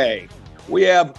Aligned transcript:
today. 0.00 0.28
We 0.68 0.82
have 0.84 1.18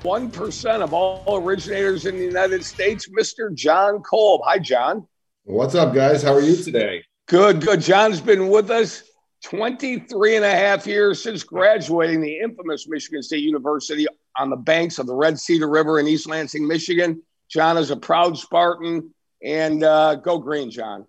1% 0.00 0.82
of 0.82 0.92
all 0.92 1.36
originators 1.36 2.06
in 2.06 2.16
the 2.16 2.24
United 2.24 2.64
States, 2.64 3.08
Mr. 3.08 3.54
John 3.54 4.02
Kolb. 4.02 4.40
Hi, 4.44 4.58
John. 4.58 5.06
What's 5.44 5.74
up, 5.74 5.94
guys? 5.94 6.22
How 6.22 6.34
are 6.34 6.40
you 6.40 6.56
today? 6.56 7.04
Good, 7.28 7.60
good. 7.60 7.80
John's 7.80 8.20
been 8.20 8.48
with 8.48 8.70
us 8.70 9.04
23 9.44 10.36
and 10.36 10.44
a 10.44 10.50
half 10.50 10.86
years 10.86 11.22
since 11.22 11.44
graduating 11.44 12.20
the 12.20 12.38
infamous 12.38 12.88
Michigan 12.88 13.22
State 13.22 13.42
University 13.42 14.06
on 14.38 14.50
the 14.50 14.56
banks 14.56 14.98
of 14.98 15.06
the 15.06 15.14
Red 15.14 15.38
Cedar 15.38 15.68
River 15.68 16.00
in 16.00 16.08
East 16.08 16.28
Lansing, 16.28 16.66
Michigan. 16.66 17.22
John 17.48 17.78
is 17.78 17.90
a 17.92 17.96
proud 17.96 18.36
Spartan, 18.36 19.14
and 19.42 19.84
uh, 19.84 20.16
go 20.16 20.38
green, 20.38 20.70
John. 20.70 21.06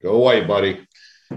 Go 0.00 0.18
white, 0.18 0.46
buddy. 0.46 0.86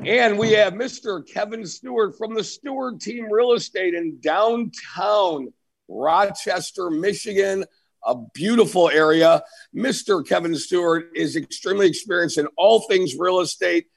And 0.03 0.37
we 0.37 0.51
have 0.51 0.73
Mr. 0.73 1.27
Kevin 1.27 1.65
Stewart 1.65 2.17
from 2.17 2.35
the 2.35 2.43
Stewart 2.43 2.99
Team 2.99 3.31
Real 3.31 3.53
Estate 3.53 3.93
in 3.93 4.19
downtown 4.19 5.53
Rochester, 5.87 6.89
Michigan, 6.89 7.65
a 8.05 8.15
beautiful 8.33 8.89
area. 8.89 9.43
Mr. 9.75 10.27
Kevin 10.27 10.55
Stewart 10.55 11.09
is 11.15 11.35
extremely 11.35 11.87
experienced 11.87 12.37
in 12.37 12.47
all 12.57 12.81
things 12.81 13.15
real 13.17 13.39
estate. 13.39 13.87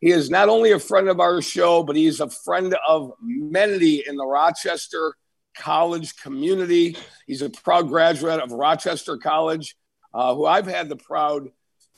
He 0.00 0.10
is 0.10 0.30
not 0.30 0.48
only 0.48 0.72
a 0.72 0.78
friend 0.78 1.08
of 1.08 1.20
our 1.20 1.42
show, 1.42 1.82
but 1.82 1.94
he's 1.94 2.20
a 2.20 2.30
friend 2.30 2.74
of 2.88 3.12
many 3.20 4.02
in 4.06 4.16
the 4.16 4.26
Rochester 4.26 5.14
College 5.56 6.16
community. 6.16 6.96
He's 7.26 7.42
a 7.42 7.50
proud 7.50 7.88
graduate 7.88 8.40
of 8.40 8.52
Rochester 8.52 9.18
College, 9.18 9.76
uh, 10.14 10.34
who 10.34 10.46
I've 10.46 10.66
had 10.66 10.88
the 10.88 10.96
proud, 10.96 11.48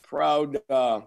proud 0.01 0.57
uh, 0.69 1.01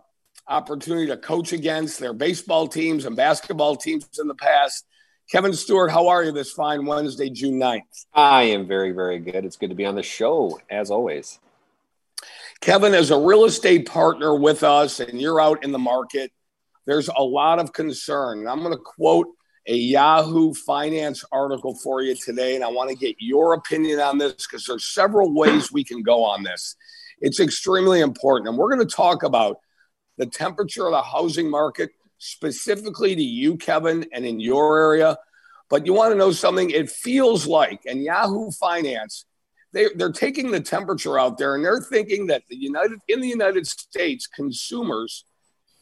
opportunity 0.48 1.06
to 1.08 1.16
coach 1.16 1.52
against 1.52 1.98
their 1.98 2.12
baseball 2.12 2.68
teams 2.68 3.04
and 3.04 3.16
basketball 3.16 3.76
teams 3.76 4.08
in 4.20 4.28
the 4.28 4.34
past. 4.34 4.86
Kevin 5.30 5.52
Stewart, 5.52 5.90
how 5.90 6.06
are 6.06 6.22
you 6.22 6.30
this 6.30 6.52
fine 6.52 6.86
Wednesday, 6.86 7.28
June 7.28 7.58
9th? 7.58 8.06
I 8.14 8.44
am 8.44 8.66
very, 8.66 8.92
very 8.92 9.18
good. 9.18 9.44
It's 9.44 9.56
good 9.56 9.70
to 9.70 9.74
be 9.74 9.84
on 9.84 9.96
the 9.96 10.02
show, 10.02 10.60
as 10.70 10.90
always. 10.90 11.40
Kevin 12.60 12.94
is 12.94 13.10
a 13.10 13.18
real 13.18 13.44
estate 13.44 13.86
partner 13.88 14.34
with 14.36 14.62
us, 14.62 15.00
and 15.00 15.20
you're 15.20 15.40
out 15.40 15.64
in 15.64 15.72
the 15.72 15.78
market. 15.78 16.30
There's 16.86 17.08
a 17.08 17.22
lot 17.22 17.58
of 17.58 17.72
concern. 17.72 18.46
I'm 18.46 18.60
going 18.60 18.72
to 18.72 18.78
quote 18.82 19.26
a 19.66 19.74
Yahoo 19.74 20.54
Finance 20.54 21.24
article 21.32 21.74
for 21.74 22.02
you 22.02 22.14
today, 22.14 22.54
and 22.54 22.62
I 22.62 22.68
want 22.68 22.90
to 22.90 22.96
get 22.96 23.16
your 23.18 23.54
opinion 23.54 23.98
on 23.98 24.18
this 24.18 24.46
because 24.46 24.64
there's 24.64 24.86
several 24.86 25.34
ways 25.34 25.72
we 25.72 25.82
can 25.82 26.02
go 26.02 26.22
on 26.22 26.44
this. 26.44 26.76
It's 27.20 27.40
extremely 27.40 28.00
important, 28.00 28.48
and 28.48 28.56
we're 28.56 28.72
going 28.72 28.86
to 28.86 28.94
talk 28.94 29.24
about 29.24 29.58
the 30.16 30.26
temperature 30.26 30.86
of 30.86 30.92
the 30.92 31.02
housing 31.02 31.50
market, 31.50 31.90
specifically 32.18 33.14
to 33.14 33.22
you, 33.22 33.56
Kevin, 33.56 34.06
and 34.12 34.24
in 34.24 34.40
your 34.40 34.78
area. 34.78 35.18
But 35.68 35.84
you 35.84 35.92
want 35.92 36.12
to 36.12 36.18
know 36.18 36.32
something? 36.32 36.70
It 36.70 36.90
feels 36.90 37.46
like, 37.46 37.80
and 37.86 38.02
Yahoo 38.02 38.50
Finance, 38.52 39.26
they, 39.72 39.88
they're 39.94 40.12
taking 40.12 40.50
the 40.50 40.60
temperature 40.60 41.18
out 41.18 41.38
there 41.38 41.54
and 41.54 41.64
they're 41.64 41.80
thinking 41.80 42.28
that 42.28 42.42
the 42.48 42.56
United 42.56 42.98
in 43.08 43.20
the 43.20 43.28
United 43.28 43.66
States, 43.66 44.26
consumers 44.26 45.24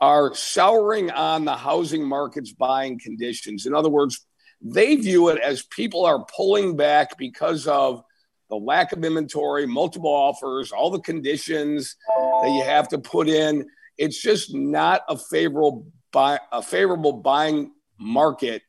are 0.00 0.34
souring 0.34 1.10
on 1.10 1.44
the 1.44 1.56
housing 1.56 2.04
market's 2.04 2.52
buying 2.52 2.98
conditions. 2.98 3.66
In 3.66 3.74
other 3.74 3.88
words, 3.88 4.26
they 4.60 4.96
view 4.96 5.28
it 5.28 5.38
as 5.38 5.62
people 5.62 6.04
are 6.04 6.24
pulling 6.34 6.76
back 6.76 7.16
because 7.18 7.66
of 7.66 8.02
the 8.50 8.56
lack 8.56 8.92
of 8.92 9.04
inventory, 9.04 9.66
multiple 9.66 10.10
offers, 10.10 10.72
all 10.72 10.90
the 10.90 11.00
conditions 11.00 11.96
that 12.42 12.50
you 12.50 12.62
have 12.64 12.88
to 12.88 12.98
put 12.98 13.28
in 13.28 13.66
it's 13.98 14.20
just 14.20 14.54
not 14.54 15.02
a 15.08 15.16
favorable 15.16 15.86
buy 16.12 16.38
a 16.52 16.62
favorable 16.62 17.12
buying 17.12 17.72
market 17.98 18.62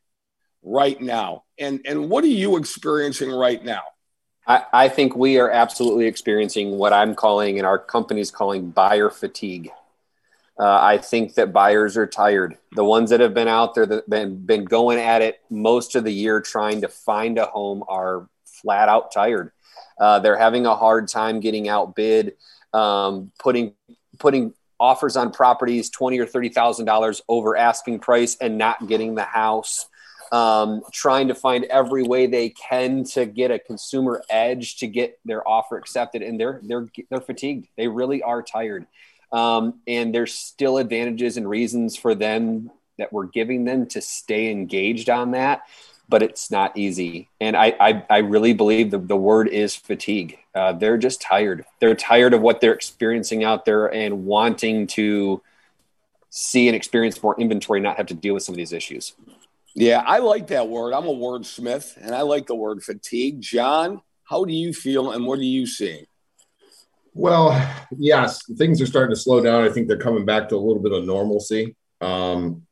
right 0.64 1.00
now. 1.00 1.44
And 1.58 1.82
and 1.86 2.10
what 2.10 2.24
are 2.24 2.28
you 2.28 2.58
experiencing 2.58 3.32
right 3.32 3.64
now? 3.64 3.82
I, 4.48 4.64
I 4.74 4.90
think 4.90 5.16
we 5.16 5.40
are 5.40 5.50
absolutely 5.50 6.06
experiencing 6.06 6.78
what 6.78 6.94
I'm 6.94 7.16
calling 7.16 7.58
and 7.58 7.66
our 7.66 7.80
company's 7.80 8.30
calling 8.30 8.70
buyer 8.70 9.10
fatigue. 9.10 9.72
Uh, 10.58 10.80
I 10.82 11.00
think 11.00 11.34
that 11.34 11.52
buyers 11.52 11.98
are 11.98 12.08
tired. 12.08 12.58
The 12.74 12.84
ones 12.84 13.10
that 13.10 13.20
have 13.20 13.34
been 13.34 13.48
out 13.48 13.76
there 13.76 13.86
that 13.86 14.10
been 14.10 14.46
been 14.46 14.66
going 14.66 15.00
at 15.00 15.22
it 15.22 15.42
most 15.50 15.96
of 15.96 16.04
the 16.04 16.14
year 16.14 16.42
trying 16.42 16.82
to 16.82 16.88
find 16.88 17.38
a 17.38 17.46
home 17.46 17.84
are 17.88 18.30
flat 18.46 18.88
out 18.88 19.12
tired. 19.12 19.52
Uh, 20.00 20.20
they're 20.20 20.38
having 20.38 20.66
a 20.66 20.76
hard 20.76 21.08
time 21.08 21.40
getting 21.40 21.68
outbid, 21.68 22.36
um, 22.74 23.32
putting 23.40 23.74
putting 24.18 24.54
offers 24.80 25.16
on 25.16 25.32
properties 25.32 25.90
twenty 25.90 26.20
or 26.20 26.26
thirty 26.26 26.50
thousand 26.50 26.86
dollars 26.86 27.22
over 27.28 27.56
asking 27.56 28.00
price 28.00 28.38
and 28.40 28.58
not 28.58 28.88
getting 28.88 29.16
the 29.16 29.24
house. 29.24 29.88
Um, 30.32 30.82
trying 30.92 31.28
to 31.28 31.36
find 31.36 31.66
every 31.66 32.04
way 32.04 32.26
they 32.26 32.50
can 32.50 33.04
to 33.06 33.26
get 33.26 33.52
a 33.52 33.60
consumer 33.60 34.24
edge 34.30 34.78
to 34.78 34.88
get 34.88 35.20
their 35.24 35.48
offer 35.48 35.78
accepted, 35.78 36.22
and 36.22 36.40
they're 36.40 36.60
they're 36.64 36.88
they're 37.10 37.22
fatigued. 37.22 37.68
They 37.78 37.88
really 37.88 38.24
are 38.24 38.42
tired, 38.42 38.88
um, 39.32 39.82
and 39.88 40.14
there's 40.14 40.34
still 40.34 40.78
advantages 40.78 41.38
and 41.38 41.48
reasons 41.48 41.96
for 41.96 42.16
them 42.16 42.72
that 42.98 43.14
we're 43.14 43.28
giving 43.28 43.66
them 43.66 43.86
to 43.88 44.02
stay 44.02 44.50
engaged 44.50 45.10
on 45.10 45.32
that 45.32 45.64
but 46.08 46.22
it's 46.22 46.52
not 46.52 46.78
easy. 46.78 47.30
And 47.42 47.56
I, 47.56 47.76
I, 47.80 48.04
I 48.10 48.18
really 48.20 48.54
believe 48.54 48.92
the, 48.92 48.98
the 48.98 49.18
word 49.18 49.48
is 49.48 49.76
fatigue. 49.76 50.38
Uh, 50.54 50.74
they're 50.74 50.98
just 50.98 51.22
tired. 51.22 51.66
They're 51.80 51.96
tired 51.96 52.34
of 52.34 52.42
what 52.42 52.62
they're 52.62 52.74
experiencing 52.74 53.44
out 53.44 53.66
there 53.66 53.94
and 53.94 54.26
wanting 54.26 54.88
to 54.88 55.42
see 56.30 56.68
and 56.68 56.76
experience 56.76 57.22
more 57.24 57.40
inventory, 57.40 57.80
not 57.80 57.98
have 57.98 58.08
to 58.08 58.14
deal 58.14 58.34
with 58.34 58.44
some 58.44 58.54
of 58.54 58.58
these 58.58 58.74
issues. 58.74 59.14
Yeah, 59.74 60.04
I 60.06 60.20
like 60.20 60.48
that 60.48 60.70
word. 60.70 60.94
I'm 60.94 61.08
a 61.08 61.14
wordsmith 61.14 61.98
and 61.98 62.14
I 62.16 62.22
like 62.22 62.48
the 62.48 62.56
word 62.56 62.84
fatigue. 62.84 63.42
John, 63.42 64.02
how 64.24 64.46
do 64.46 64.54
you 64.54 64.74
feel 64.74 65.12
and 65.12 65.26
what 65.26 65.40
are 65.40 65.44
you 65.44 65.66
seeing? 65.66 66.06
Well, 67.14 67.52
yes, 67.98 68.42
things 68.58 68.82
are 68.82 68.86
starting 68.86 69.16
to 69.16 69.22
slow 69.22 69.42
down. 69.42 69.64
I 69.64 69.70
think 69.70 69.88
they're 69.88 69.98
coming 69.98 70.26
back 70.26 70.50
to 70.50 70.56
a 70.56 70.58
little 70.58 70.82
bit 70.82 70.92
of 70.92 71.06
normalcy. 71.06 71.76
Um, 72.02 72.65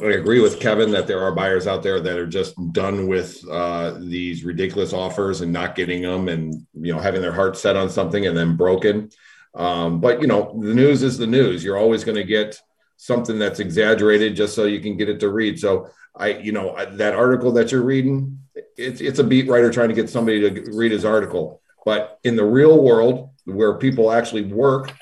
I 0.00 0.06
agree 0.06 0.40
with 0.40 0.60
Kevin 0.60 0.90
that 0.92 1.06
there 1.06 1.20
are 1.20 1.34
buyers 1.34 1.66
out 1.66 1.82
there 1.82 2.00
that 2.00 2.18
are 2.18 2.26
just 2.26 2.54
done 2.72 3.08
with 3.08 3.46
uh, 3.50 3.98
these 3.98 4.42
ridiculous 4.42 4.92
offers 4.92 5.42
and 5.42 5.52
not 5.52 5.74
getting 5.74 6.02
them, 6.02 6.28
and 6.28 6.66
you 6.74 6.92
know 6.94 7.00
having 7.00 7.20
their 7.20 7.32
heart 7.32 7.56
set 7.56 7.76
on 7.76 7.90
something 7.90 8.26
and 8.26 8.36
then 8.36 8.56
broken. 8.56 9.10
Um, 9.54 10.00
but 10.00 10.22
you 10.22 10.26
know 10.26 10.58
the 10.62 10.74
news 10.74 11.02
is 11.02 11.18
the 11.18 11.26
news. 11.26 11.62
You're 11.62 11.76
always 11.76 12.04
going 12.04 12.16
to 12.16 12.24
get 12.24 12.58
something 12.96 13.38
that's 13.38 13.60
exaggerated 13.60 14.36
just 14.36 14.54
so 14.54 14.64
you 14.64 14.80
can 14.80 14.96
get 14.96 15.08
it 15.08 15.20
to 15.20 15.28
read. 15.28 15.58
So 15.58 15.90
I, 16.14 16.34
you 16.34 16.52
know, 16.52 16.76
that 16.92 17.14
article 17.14 17.52
that 17.52 17.72
you're 17.72 17.82
reading, 17.82 18.38
it's 18.76 19.00
it's 19.00 19.18
a 19.18 19.24
beat 19.24 19.48
writer 19.48 19.70
trying 19.70 19.88
to 19.88 19.94
get 19.94 20.08
somebody 20.08 20.40
to 20.40 20.72
read 20.72 20.92
his 20.92 21.04
article. 21.04 21.60
But 21.84 22.18
in 22.22 22.36
the 22.36 22.44
real 22.44 22.82
world, 22.82 23.30
where 23.44 23.74
people 23.74 24.12
actually 24.12 24.42
work, 24.42 24.94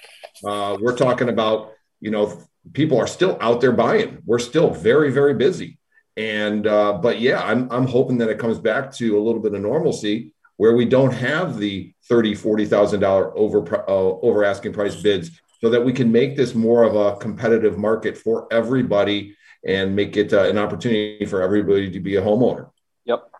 uh, 0.44 0.76
we're 0.80 0.96
talking 0.96 1.28
about 1.28 1.72
you 2.00 2.10
know 2.10 2.42
people 2.72 2.98
are 2.98 3.06
still 3.06 3.36
out 3.40 3.60
there 3.60 3.72
buying. 3.72 4.18
We're 4.24 4.38
still 4.38 4.70
very, 4.70 5.10
very 5.10 5.34
busy. 5.34 5.78
And 6.16 6.66
uh, 6.66 6.94
but 6.94 7.20
yeah, 7.20 7.40
I'm 7.42 7.70
I'm 7.70 7.86
hoping 7.86 8.18
that 8.18 8.28
it 8.28 8.38
comes 8.38 8.58
back 8.58 8.92
to 8.94 9.18
a 9.18 9.22
little 9.22 9.40
bit 9.40 9.54
of 9.54 9.60
normalcy 9.60 10.32
where 10.56 10.74
we 10.74 10.84
don't 10.84 11.12
have 11.12 11.58
the 11.58 11.94
thirty, 12.08 12.34
forty 12.34 12.66
thousand 12.66 13.00
dollar 13.00 13.36
over 13.38 13.58
uh, 13.88 13.92
over 14.20 14.44
asking 14.44 14.72
price 14.72 14.96
bids, 14.96 15.40
so 15.60 15.70
that 15.70 15.84
we 15.84 15.92
can 15.92 16.10
make 16.10 16.36
this 16.36 16.54
more 16.54 16.82
of 16.82 16.96
a 16.96 17.16
competitive 17.16 17.78
market 17.78 18.18
for 18.18 18.46
everybody 18.52 19.36
and 19.64 19.94
make 19.94 20.16
it 20.16 20.32
uh, 20.32 20.42
an 20.42 20.58
opportunity 20.58 21.24
for 21.24 21.42
everybody 21.42 21.90
to 21.90 22.00
be 22.00 22.16
a 22.16 22.22
homeowner. 22.22 22.70
Yep. 23.04 23.30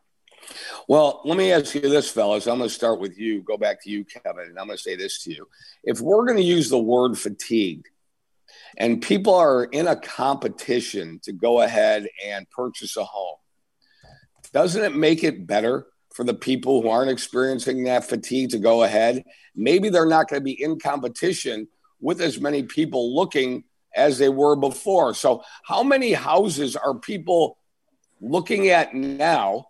Well, 0.89 1.21
let 1.25 1.37
me 1.37 1.53
ask 1.53 1.75
you 1.75 1.83
this, 1.83 2.11
fellas. 2.11 2.47
I'm 2.47 2.59
going 2.59 2.69
to 2.69 2.75
start 2.75 3.01
with 3.01 3.19
you. 3.19 3.43
Go 3.43 3.57
back 3.57 3.83
to 3.85 3.91
you, 3.91 4.05
Kevin, 4.05 4.47
and 4.47 4.59
I'm 4.59 4.67
going 4.67 4.77
to 4.77 4.83
say 4.83 4.97
this 4.97 5.23
to 5.25 5.33
you. 5.33 5.49
If 5.85 6.01
we're 6.01 6.25
going 6.25 6.39
to 6.39 6.43
use 6.43 6.69
the 6.69 6.79
word 6.79 7.19
fatigue 7.19 7.87
and 8.77 9.03
people 9.03 9.35
are 9.35 9.65
in 9.65 9.87
a 9.87 9.97
competition 9.97 11.21
to 11.25 11.33
go 11.33 11.61
ahead 11.61 12.09
and 12.25 12.49
purchase 12.51 12.97
a 12.97 13.05
home, 13.05 13.37
doesn't 14.53 14.83
it 14.83 14.97
make 14.97 15.25
it 15.25 15.47
better 15.47 15.87
for 16.15 16.25
the 16.25 16.35
people 16.35 16.83
who 16.83 16.89
aren't 16.89 17.11
experiencing 17.11 17.85
that 17.85 18.05
fatigue 18.05 18.51
to 18.51 18.59
go 18.59 18.83
ahead? 18.83 19.25
Maybe 19.55 19.89
they're 19.89 20.07
not 20.07 20.29
going 20.29 20.41
to 20.41 20.45
be 20.45 20.61
in 20.61 20.79
competition 20.79 21.69
with 22.01 22.21
as 22.21 22.41
many 22.41 22.63
people 22.63 23.15
looking 23.15 23.65
as 23.95 24.19
they 24.19 24.29
were 24.29 24.57
before. 24.57 25.15
So, 25.15 25.43
how 25.65 25.83
many 25.83 26.13
houses 26.13 26.77
are 26.77 26.95
people 26.95 27.59
looking 28.21 28.69
at 28.69 28.95
now 28.95 29.67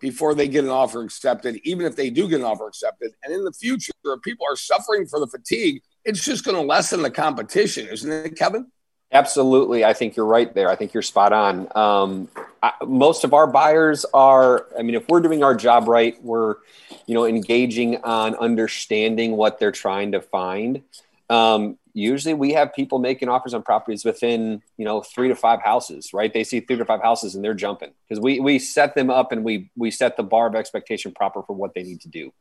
before 0.00 0.34
they 0.34 0.48
get 0.48 0.64
an 0.64 0.70
offer 0.70 1.02
accepted, 1.02 1.60
even 1.64 1.86
if 1.86 1.96
they 1.96 2.10
do 2.10 2.28
get 2.28 2.40
an 2.40 2.46
offer 2.46 2.66
accepted? 2.66 3.12
And 3.22 3.32
in 3.32 3.44
the 3.44 3.52
future, 3.52 3.92
people 4.22 4.46
are 4.48 4.56
suffering 4.56 5.06
for 5.06 5.20
the 5.20 5.26
fatigue, 5.26 5.82
it's 6.08 6.24
just 6.24 6.44
going 6.44 6.56
to 6.56 6.62
lessen 6.62 7.02
the 7.02 7.10
competition, 7.10 7.88
isn't 7.88 8.10
it, 8.10 8.36
Kevin? 8.36 8.66
Absolutely. 9.12 9.84
I 9.84 9.94
think 9.94 10.16
you're 10.16 10.26
right 10.26 10.52
there. 10.54 10.70
I 10.70 10.76
think 10.76 10.94
you're 10.94 11.02
spot 11.02 11.32
on. 11.32 11.68
Um, 11.76 12.28
I, 12.62 12.72
most 12.86 13.24
of 13.24 13.34
our 13.34 13.46
buyers 13.46 14.06
are, 14.14 14.66
I 14.78 14.82
mean, 14.82 14.96
if 14.96 15.08
we're 15.08 15.20
doing 15.20 15.42
our 15.44 15.54
job 15.54 15.88
right, 15.88 16.22
we're, 16.22 16.56
you 17.06 17.14
know, 17.14 17.26
engaging 17.26 18.02
on 18.04 18.34
understanding 18.36 19.36
what 19.36 19.58
they're 19.60 19.72
trying 19.72 20.12
to 20.12 20.22
find. 20.22 20.82
um, 21.30 21.78
usually 21.94 22.34
we 22.34 22.52
have 22.52 22.74
people 22.74 22.98
making 22.98 23.28
offers 23.28 23.54
on 23.54 23.62
properties 23.62 24.04
within 24.04 24.62
you 24.76 24.84
know 24.84 25.02
three 25.02 25.28
to 25.28 25.34
five 25.34 25.60
houses 25.62 26.12
right 26.14 26.32
they 26.32 26.44
see 26.44 26.60
three 26.60 26.76
to 26.76 26.84
five 26.84 27.02
houses 27.02 27.34
and 27.34 27.44
they're 27.44 27.54
jumping 27.54 27.90
because 28.08 28.20
we 28.20 28.40
we 28.40 28.58
set 28.58 28.94
them 28.94 29.10
up 29.10 29.32
and 29.32 29.44
we 29.44 29.70
we 29.76 29.90
set 29.90 30.16
the 30.16 30.22
bar 30.22 30.46
of 30.46 30.54
expectation 30.54 31.12
proper 31.12 31.42
for 31.42 31.54
what 31.54 31.74
they 31.74 31.82
need 31.82 32.00
to 32.00 32.08
do 32.08 32.32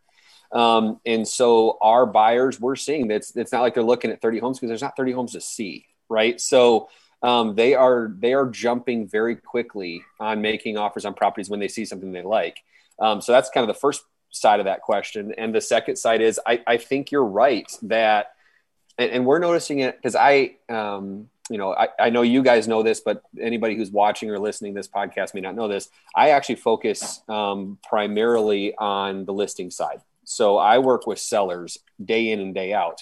um, 0.51 0.99
and 1.05 1.27
so 1.27 1.77
our 1.81 2.05
buyers 2.05 2.59
we're 2.59 2.75
seeing 2.75 3.07
that 3.07 3.25
it's, 3.35 3.51
not 3.51 3.61
like 3.61 3.73
they're 3.73 3.83
looking 3.83 4.11
at 4.11 4.21
30 4.21 4.39
homes 4.39 4.57
because 4.57 4.69
there's 4.69 4.81
not 4.81 4.95
30 4.95 5.11
homes 5.11 5.33
to 5.33 5.41
see 5.41 5.85
right 6.09 6.39
so 6.39 6.89
um, 7.23 7.55
they 7.55 7.73
are 7.73 8.11
they 8.19 8.33
are 8.33 8.47
jumping 8.47 9.07
very 9.07 9.35
quickly 9.35 10.03
on 10.19 10.41
making 10.41 10.77
offers 10.77 11.05
on 11.05 11.13
properties 11.13 11.49
when 11.49 11.59
they 11.59 11.67
see 11.67 11.85
something 11.85 12.11
they 12.11 12.21
like 12.23 12.59
um, 12.99 13.21
so 13.21 13.31
that's 13.31 13.49
kind 13.49 13.67
of 13.67 13.73
the 13.73 13.79
first 13.79 14.03
side 14.29 14.59
of 14.59 14.65
that 14.65 14.81
question 14.81 15.33
and 15.37 15.55
the 15.55 15.61
second 15.61 15.95
side 15.95 16.21
is 16.21 16.39
i, 16.45 16.61
I 16.67 16.77
think 16.77 17.11
you're 17.11 17.25
right 17.25 17.71
that 17.83 18.33
and, 18.97 19.11
and 19.11 19.25
we're 19.25 19.39
noticing 19.39 19.79
it 19.79 19.95
because 19.97 20.15
I, 20.15 20.55
um, 20.69 21.29
you 21.49 21.57
know, 21.57 21.73
I, 21.73 21.87
I 21.99 22.09
know 22.09 22.23
you 22.23 22.43
guys 22.43 22.67
know 22.67 22.83
this, 22.83 22.99
but 22.99 23.21
anybody 23.39 23.75
who's 23.75 23.91
watching 23.91 24.29
or 24.29 24.39
listening 24.39 24.73
this 24.73 24.87
podcast 24.87 25.33
may 25.33 25.41
not 25.41 25.55
know 25.55 25.67
this. 25.67 25.89
I 26.15 26.31
actually 26.31 26.55
focus 26.55 27.21
um, 27.29 27.77
primarily 27.87 28.75
on 28.75 29.25
the 29.25 29.33
listing 29.33 29.71
side. 29.71 30.01
So 30.29 30.57
I 30.57 30.79
work 30.79 31.07
with 31.07 31.19
sellers 31.19 31.77
day 32.03 32.31
in 32.31 32.41
and 32.41 32.53
day 32.53 32.73
out. 32.73 33.01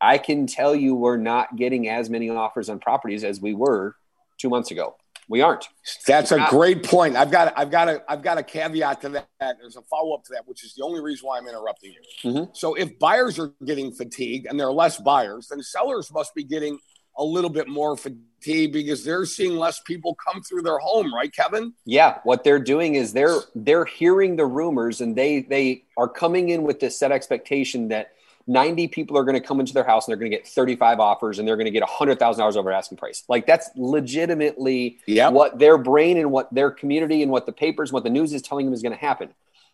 I 0.00 0.16
can 0.16 0.46
tell 0.46 0.74
you 0.74 0.94
we're 0.94 1.18
not 1.18 1.54
getting 1.54 1.86
as 1.86 2.08
many 2.08 2.30
offers 2.30 2.70
on 2.70 2.78
properties 2.78 3.24
as 3.24 3.42
we 3.42 3.52
were 3.52 3.94
two 4.38 4.48
months 4.48 4.70
ago. 4.70 4.96
We 5.28 5.42
aren't. 5.42 5.68
That's 6.06 6.32
a 6.32 6.46
great 6.48 6.82
point. 6.82 7.14
I've 7.14 7.30
got 7.30 7.52
I've 7.58 7.70
got 7.70 7.88
a 7.88 8.02
I've 8.08 8.22
got 8.22 8.38
a 8.38 8.42
caveat 8.42 9.02
to 9.02 9.10
that. 9.10 9.28
There's 9.38 9.76
a 9.76 9.82
follow 9.82 10.14
up 10.14 10.24
to 10.24 10.32
that, 10.32 10.48
which 10.48 10.64
is 10.64 10.74
the 10.74 10.82
only 10.82 11.02
reason 11.02 11.26
why 11.26 11.38
I'm 11.38 11.46
interrupting 11.46 11.92
you. 11.92 12.30
Mm-hmm. 12.30 12.50
So 12.54 12.74
if 12.74 12.98
buyers 12.98 13.38
are 13.38 13.52
getting 13.64 13.92
fatigued 13.92 14.46
and 14.46 14.58
there 14.58 14.66
are 14.66 14.72
less 14.72 14.98
buyers, 14.98 15.48
then 15.48 15.62
sellers 15.62 16.10
must 16.10 16.34
be 16.34 16.42
getting 16.42 16.78
a 17.16 17.24
little 17.24 17.50
bit 17.50 17.68
more 17.68 17.96
fatigue 17.96 18.72
because 18.72 19.04
they're 19.04 19.24
seeing 19.24 19.56
less 19.56 19.80
people 19.80 20.14
come 20.14 20.42
through 20.42 20.62
their 20.62 20.78
home, 20.78 21.14
right, 21.14 21.32
Kevin? 21.34 21.72
Yeah, 21.84 22.18
what 22.24 22.44
they're 22.44 22.58
doing 22.58 22.94
is 22.94 23.12
they're 23.12 23.40
they're 23.54 23.84
hearing 23.84 24.36
the 24.36 24.46
rumors 24.46 25.00
and 25.00 25.16
they 25.16 25.42
they 25.42 25.84
are 25.96 26.08
coming 26.08 26.48
in 26.48 26.62
with 26.62 26.80
this 26.80 26.98
set 26.98 27.12
expectation 27.12 27.88
that 27.88 28.12
90 28.46 28.88
people 28.88 29.16
are 29.16 29.24
going 29.24 29.40
to 29.40 29.46
come 29.46 29.60
into 29.60 29.72
their 29.72 29.84
house 29.84 30.06
and 30.06 30.12
they're 30.12 30.18
going 30.18 30.30
to 30.30 30.36
get 30.36 30.46
35 30.46 31.00
offers 31.00 31.38
and 31.38 31.46
they're 31.46 31.56
going 31.56 31.66
to 31.66 31.70
get 31.70 31.82
$100,000 31.82 32.56
over 32.56 32.72
asking 32.72 32.98
price. 32.98 33.22
Like 33.28 33.46
that's 33.46 33.70
legitimately 33.76 34.98
yep. 35.06 35.32
what 35.32 35.58
their 35.58 35.78
brain 35.78 36.18
and 36.18 36.30
what 36.30 36.52
their 36.52 36.70
community 36.70 37.22
and 37.22 37.30
what 37.30 37.46
the 37.46 37.52
papers, 37.52 37.92
what 37.92 38.04
the 38.04 38.10
news 38.10 38.32
is 38.32 38.42
telling 38.42 38.66
them 38.66 38.74
is 38.74 38.82
going 38.82 38.94
to 38.94 38.98
happen. 38.98 39.30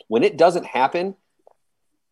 When 0.08 0.22
it 0.22 0.36
doesn't 0.36 0.66
happen, 0.66 1.16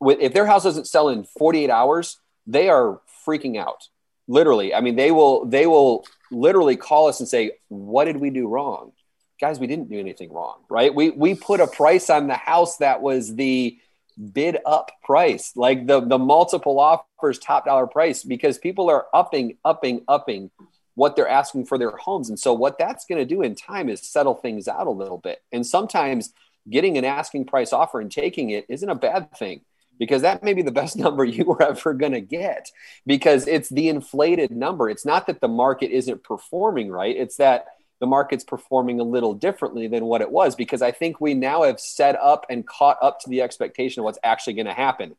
if 0.00 0.32
their 0.32 0.46
house 0.46 0.64
doesn't 0.64 0.86
sell 0.86 1.08
in 1.08 1.24
48 1.24 1.70
hours, 1.70 2.18
they 2.46 2.68
are 2.68 3.00
freaking 3.26 3.58
out. 3.58 3.88
Literally. 4.28 4.74
I 4.74 4.80
mean, 4.80 4.96
they 4.96 5.10
will, 5.10 5.44
they 5.44 5.66
will 5.66 6.04
literally 6.30 6.76
call 6.76 7.08
us 7.08 7.20
and 7.20 7.28
say, 7.28 7.52
what 7.68 8.06
did 8.06 8.16
we 8.16 8.30
do 8.30 8.48
wrong? 8.48 8.92
Guys, 9.40 9.58
we 9.58 9.66
didn't 9.66 9.90
do 9.90 9.98
anything 9.98 10.32
wrong, 10.32 10.58
right? 10.68 10.94
We, 10.94 11.10
we 11.10 11.34
put 11.34 11.60
a 11.60 11.66
price 11.66 12.10
on 12.10 12.26
the 12.26 12.34
house 12.34 12.78
that 12.78 13.02
was 13.02 13.34
the, 13.34 13.78
bid 14.32 14.58
up 14.64 14.90
price, 15.04 15.52
like 15.56 15.86
the 15.86 16.00
the 16.00 16.18
multiple 16.18 16.80
offers 16.80 17.38
top 17.38 17.66
dollar 17.66 17.86
price, 17.86 18.22
because 18.22 18.58
people 18.58 18.88
are 18.88 19.06
upping, 19.12 19.58
upping, 19.64 20.02
upping 20.08 20.50
what 20.94 21.14
they're 21.14 21.28
asking 21.28 21.66
for 21.66 21.76
their 21.76 21.90
homes. 21.90 22.30
And 22.30 22.38
so 22.38 22.54
what 22.54 22.78
that's 22.78 23.04
going 23.04 23.18
to 23.18 23.26
do 23.26 23.42
in 23.42 23.54
time 23.54 23.90
is 23.90 24.00
settle 24.00 24.34
things 24.34 24.68
out 24.68 24.86
a 24.86 24.90
little 24.90 25.18
bit. 25.18 25.42
And 25.52 25.66
sometimes 25.66 26.32
getting 26.68 26.96
an 26.96 27.04
asking 27.04 27.44
price 27.44 27.72
offer 27.72 28.00
and 28.00 28.10
taking 28.10 28.50
it 28.50 28.64
isn't 28.70 28.88
a 28.88 28.94
bad 28.94 29.36
thing 29.36 29.60
because 29.98 30.22
that 30.22 30.42
may 30.42 30.54
be 30.54 30.62
the 30.62 30.70
best 30.70 30.96
number 30.96 31.24
you 31.24 31.44
were 31.44 31.62
ever 31.62 31.94
going 31.94 32.12
to 32.12 32.20
get 32.20 32.70
because 33.06 33.46
it's 33.46 33.68
the 33.68 33.88
inflated 33.88 34.50
number. 34.50 34.88
It's 34.88 35.04
not 35.04 35.26
that 35.26 35.40
the 35.40 35.48
market 35.48 35.90
isn't 35.90 36.22
performing 36.22 36.90
right. 36.90 37.16
It's 37.16 37.36
that 37.36 37.66
the 38.00 38.06
market's 38.06 38.44
performing 38.44 39.00
a 39.00 39.04
little 39.04 39.34
differently 39.34 39.88
than 39.88 40.04
what 40.04 40.20
it 40.20 40.30
was 40.30 40.54
because 40.54 40.82
I 40.82 40.92
think 40.92 41.20
we 41.20 41.34
now 41.34 41.62
have 41.62 41.80
set 41.80 42.16
up 42.20 42.44
and 42.50 42.66
caught 42.66 42.98
up 43.00 43.20
to 43.20 43.30
the 43.30 43.42
expectation 43.42 44.00
of 44.00 44.04
what's 44.04 44.18
actually 44.22 44.54
going 44.54 44.66
to 44.66 44.74
happen. 44.74 45.16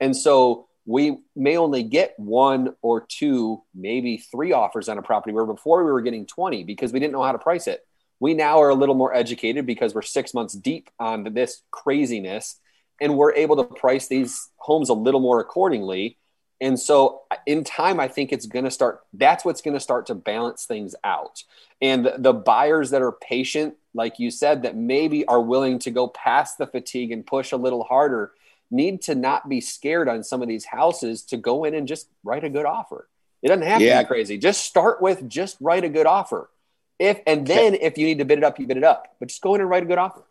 And 0.00 0.16
so 0.16 0.68
we 0.84 1.18
may 1.36 1.56
only 1.56 1.82
get 1.82 2.14
one 2.18 2.74
or 2.82 3.06
two, 3.06 3.62
maybe 3.74 4.18
three 4.18 4.52
offers 4.52 4.88
on 4.88 4.98
a 4.98 5.02
property 5.02 5.32
where 5.32 5.46
before 5.46 5.84
we 5.84 5.92
were 5.92 6.00
getting 6.00 6.26
20 6.26 6.64
because 6.64 6.92
we 6.92 7.00
didn't 7.00 7.12
know 7.12 7.22
how 7.22 7.32
to 7.32 7.38
price 7.38 7.66
it. 7.66 7.86
We 8.18 8.34
now 8.34 8.60
are 8.60 8.68
a 8.68 8.74
little 8.74 8.94
more 8.94 9.14
educated 9.14 9.64
because 9.64 9.94
we're 9.94 10.02
six 10.02 10.34
months 10.34 10.54
deep 10.54 10.90
on 10.98 11.24
this 11.32 11.62
craziness 11.70 12.56
and 13.00 13.16
we're 13.16 13.32
able 13.34 13.56
to 13.56 13.64
price 13.64 14.08
these 14.08 14.48
homes 14.56 14.88
a 14.88 14.94
little 14.94 15.20
more 15.20 15.40
accordingly 15.40 16.18
and 16.60 16.78
so 16.78 17.22
in 17.46 17.64
time, 17.64 17.98
I 17.98 18.08
think 18.08 18.32
it's 18.32 18.46
going 18.46 18.66
to 18.66 18.70
start, 18.70 19.00
that's 19.14 19.44
what's 19.44 19.62
going 19.62 19.74
to 19.74 19.80
start 19.80 20.06
to 20.06 20.14
balance 20.14 20.66
things 20.66 20.94
out. 21.02 21.42
And 21.80 22.10
the 22.18 22.34
buyers 22.34 22.90
that 22.90 23.00
are 23.00 23.12
patient, 23.12 23.76
like 23.94 24.18
you 24.18 24.30
said, 24.30 24.62
that 24.62 24.76
maybe 24.76 25.24
are 25.26 25.40
willing 25.40 25.78
to 25.80 25.90
go 25.90 26.08
past 26.08 26.58
the 26.58 26.66
fatigue 26.66 27.12
and 27.12 27.26
push 27.26 27.52
a 27.52 27.56
little 27.56 27.82
harder, 27.82 28.32
need 28.70 29.00
to 29.02 29.14
not 29.14 29.48
be 29.48 29.60
scared 29.60 30.08
on 30.08 30.22
some 30.22 30.42
of 30.42 30.48
these 30.48 30.66
houses 30.66 31.22
to 31.24 31.38
go 31.38 31.64
in 31.64 31.74
and 31.74 31.88
just 31.88 32.08
write 32.22 32.44
a 32.44 32.50
good 32.50 32.66
offer. 32.66 33.08
It 33.42 33.48
doesn't 33.48 33.66
have 33.66 33.80
yeah. 33.80 33.96
to 33.96 34.04
be 34.04 34.08
crazy. 34.08 34.36
Just 34.36 34.64
start 34.64 35.00
with 35.00 35.26
just 35.28 35.56
write 35.60 35.84
a 35.84 35.88
good 35.88 36.06
offer. 36.06 36.50
If 36.98 37.20
and 37.26 37.46
then 37.46 37.74
if 37.74 37.96
you 37.96 38.04
need 38.04 38.18
to 38.18 38.26
bid 38.26 38.36
it 38.36 38.44
up, 38.44 38.60
you 38.60 38.66
bid 38.66 38.76
it 38.76 38.84
up. 38.84 39.16
But 39.18 39.28
just 39.28 39.40
go 39.40 39.54
in 39.54 39.62
and 39.62 39.70
write 39.70 39.82
a 39.82 39.86
good 39.86 39.96
offer. 39.96 40.22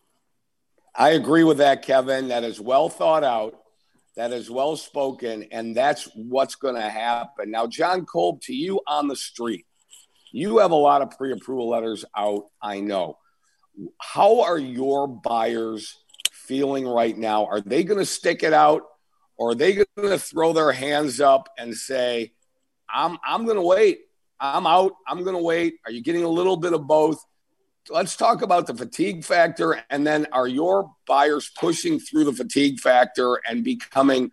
I 0.95 1.11
agree 1.11 1.43
with 1.43 1.57
that, 1.59 1.83
Kevin. 1.83 2.29
That 2.29 2.43
is 2.43 2.59
well 2.59 2.89
thought 2.89 3.23
out 3.23 3.55
that 4.19 4.33
is 4.33 4.51
well 4.51 4.75
spoken, 4.75 5.45
and 5.49 5.73
that's 5.73 6.09
what's 6.13 6.55
going 6.55 6.75
to 6.75 6.89
happen. 6.89 7.51
Now, 7.51 7.67
John 7.67 8.05
Kolb, 8.05 8.41
to 8.41 8.53
you 8.53 8.81
on 8.85 9.07
the 9.07 9.15
street, 9.15 9.65
you 10.33 10.57
have 10.57 10.71
a 10.71 10.75
lot 10.75 11.01
of 11.01 11.11
pre 11.11 11.31
approval 11.31 11.69
letters 11.69 12.03
out, 12.17 12.47
I 12.61 12.81
know. 12.81 13.17
How 13.97 14.41
are 14.41 14.57
your 14.57 15.07
buyers 15.07 16.03
feeling 16.33 16.85
right 16.85 17.17
now? 17.17 17.45
Are 17.45 17.61
they 17.61 17.85
going 17.85 17.99
to 17.99 18.05
stick 18.05 18.43
it 18.43 18.51
out 18.51 18.81
or 19.37 19.51
are 19.51 19.55
they 19.55 19.75
going 19.75 20.09
to 20.09 20.19
throw 20.19 20.51
their 20.51 20.73
hands 20.73 21.21
up 21.21 21.47
and 21.57 21.73
say, 21.73 22.33
I'm, 22.93 23.17
I'm 23.25 23.45
going 23.45 23.55
to 23.55 23.61
wait? 23.61 24.01
I'm 24.37 24.67
out. 24.67 24.91
I'm 25.07 25.23
going 25.23 25.37
to 25.37 25.41
wait. 25.41 25.75
Are 25.85 25.91
you 25.93 26.03
getting 26.03 26.25
a 26.25 26.29
little 26.29 26.57
bit 26.57 26.73
of 26.73 26.85
both? 26.85 27.23
Let's 27.89 28.15
talk 28.15 28.41
about 28.41 28.67
the 28.67 28.73
fatigue 28.73 29.23
factor 29.23 29.81
and 29.89 30.05
then 30.05 30.27
are 30.31 30.47
your 30.47 30.91
buyers 31.07 31.51
pushing 31.57 31.99
through 31.99 32.25
the 32.25 32.33
fatigue 32.33 32.79
factor 32.79 33.39
and 33.47 33.63
becoming 33.63 34.31